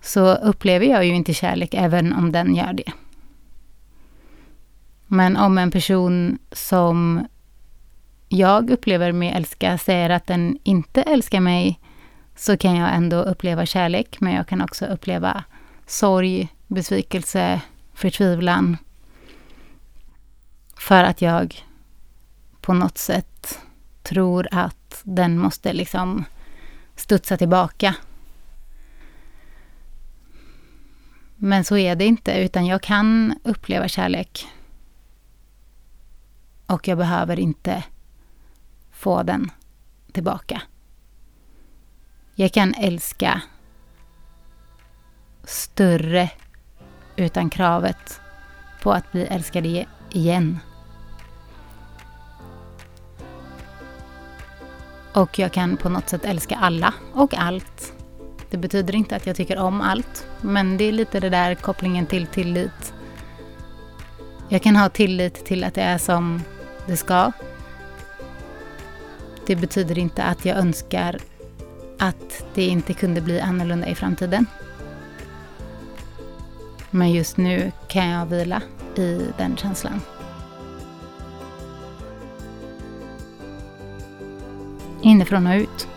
så 0.00 0.34
upplever 0.34 0.86
jag 0.86 1.04
ju 1.04 1.14
inte 1.14 1.34
kärlek 1.34 1.74
även 1.74 2.12
om 2.12 2.32
den 2.32 2.54
gör 2.54 2.72
det. 2.72 2.92
Men 5.06 5.36
om 5.36 5.58
en 5.58 5.70
person 5.70 6.38
som 6.52 7.26
jag 8.28 8.70
upplever 8.70 9.12
mig 9.12 9.28
älska 9.28 9.78
säger 9.78 10.10
att 10.10 10.26
den 10.26 10.58
inte 10.62 11.02
älskar 11.02 11.40
mig, 11.40 11.80
så 12.42 12.56
kan 12.56 12.76
jag 12.76 12.94
ändå 12.94 13.16
uppleva 13.16 13.66
kärlek, 13.66 14.20
men 14.20 14.32
jag 14.32 14.46
kan 14.46 14.62
också 14.62 14.86
uppleva 14.86 15.44
sorg, 15.86 16.48
besvikelse, 16.66 17.60
förtvivlan. 17.94 18.76
För 20.76 21.04
att 21.04 21.22
jag 21.22 21.66
på 22.60 22.72
något 22.72 22.98
sätt 22.98 23.58
tror 24.02 24.48
att 24.50 25.00
den 25.02 25.38
måste 25.38 25.72
liksom 25.72 26.24
studsa 26.96 27.36
tillbaka. 27.36 27.94
Men 31.36 31.64
så 31.64 31.76
är 31.76 31.96
det 31.96 32.04
inte, 32.04 32.32
utan 32.32 32.66
jag 32.66 32.82
kan 32.82 33.38
uppleva 33.44 33.88
kärlek. 33.88 34.46
Och 36.66 36.88
jag 36.88 36.98
behöver 36.98 37.38
inte 37.38 37.84
få 38.92 39.22
den 39.22 39.50
tillbaka. 40.12 40.62
Jag 42.34 42.52
kan 42.52 42.74
älska 42.74 43.42
större 45.44 46.30
utan 47.16 47.50
kravet 47.50 48.20
på 48.82 48.92
att 48.92 49.12
bli 49.12 49.26
älskad 49.26 49.66
igen. 50.10 50.58
Och 55.14 55.38
jag 55.38 55.52
kan 55.52 55.76
på 55.76 55.88
något 55.88 56.08
sätt 56.08 56.24
älska 56.24 56.56
alla 56.56 56.94
och 57.12 57.34
allt. 57.34 57.92
Det 58.50 58.56
betyder 58.56 58.94
inte 58.94 59.16
att 59.16 59.26
jag 59.26 59.36
tycker 59.36 59.58
om 59.58 59.80
allt, 59.80 60.26
men 60.40 60.76
det 60.76 60.84
är 60.84 60.92
lite 60.92 61.20
det 61.20 61.30
där 61.30 61.54
kopplingen 61.54 62.06
till 62.06 62.26
tillit. 62.26 62.94
Jag 64.48 64.62
kan 64.62 64.76
ha 64.76 64.88
tillit 64.88 65.44
till 65.44 65.64
att 65.64 65.74
det 65.74 65.82
är 65.82 65.98
som 65.98 66.42
det 66.86 66.96
ska. 66.96 67.32
Det 69.46 69.56
betyder 69.56 69.98
inte 69.98 70.22
att 70.22 70.44
jag 70.44 70.56
önskar 70.56 71.18
att 72.02 72.44
det 72.54 72.64
inte 72.64 72.94
kunde 72.94 73.20
bli 73.20 73.40
annorlunda 73.40 73.86
i 73.86 73.94
framtiden. 73.94 74.46
Men 76.90 77.12
just 77.12 77.36
nu 77.36 77.72
kan 77.88 78.08
jag 78.08 78.26
vila 78.26 78.62
i 78.96 79.26
den 79.38 79.56
känslan. 79.56 80.00
Inifrån 85.02 85.46
och 85.46 85.56
ut. 85.56 85.88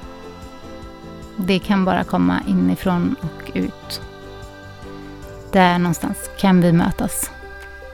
Det 1.37 1.59
kan 1.59 1.85
bara 1.85 2.03
komma 2.03 2.41
inifrån 2.47 3.15
och 3.21 3.51
ut. 3.53 4.01
Där 5.51 5.79
någonstans 5.79 6.29
kan 6.37 6.61
vi 6.61 6.71
mötas 6.71 7.31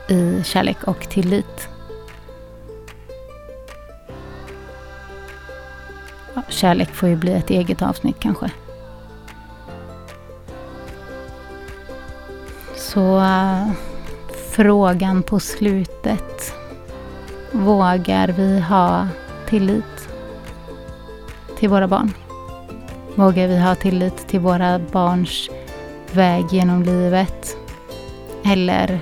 i 0.09 0.43
kärlek 0.43 0.84
och 0.84 1.09
tillit. 1.09 1.70
Kärlek 6.62 6.89
får 6.89 7.09
ju 7.09 7.16
bli 7.16 7.34
ett 7.34 7.49
eget 7.49 7.82
avsnitt 7.82 8.20
kanske. 8.20 8.51
Så 12.76 13.18
uh, 13.18 13.72
frågan 14.51 15.24
på 15.24 15.39
slutet. 15.39 16.53
Vågar 17.51 18.28
vi 18.28 18.59
ha 18.59 19.07
tillit? 19.49 20.12
till 21.62 21.70
våra 21.70 21.88
barn? 21.88 22.14
Vågar 23.16 23.47
vi 23.47 23.59
ha 23.59 23.76
tillit 23.76 24.28
till 24.28 24.39
våra 24.39 24.80
barns 24.80 25.49
väg 26.12 26.45
genom 26.51 26.84
livet? 26.84 27.57
Eller 28.45 28.99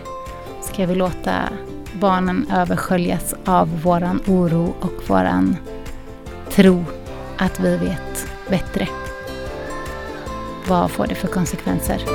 ska 0.62 0.86
vi 0.86 0.96
låta 0.96 1.50
barnen 1.94 2.48
översköljas 2.52 3.36
av 3.46 3.82
våran 3.82 4.20
oro 4.28 4.74
och 4.80 5.10
våran 5.10 5.58
tro 6.50 6.86
att 7.42 7.60
vi 7.60 7.78
vet 7.78 8.28
bättre? 8.50 8.88
Vad 10.68 10.92
får 10.92 11.08
det 11.08 11.16
för 11.16 11.28
konsekvenser? 11.28 12.06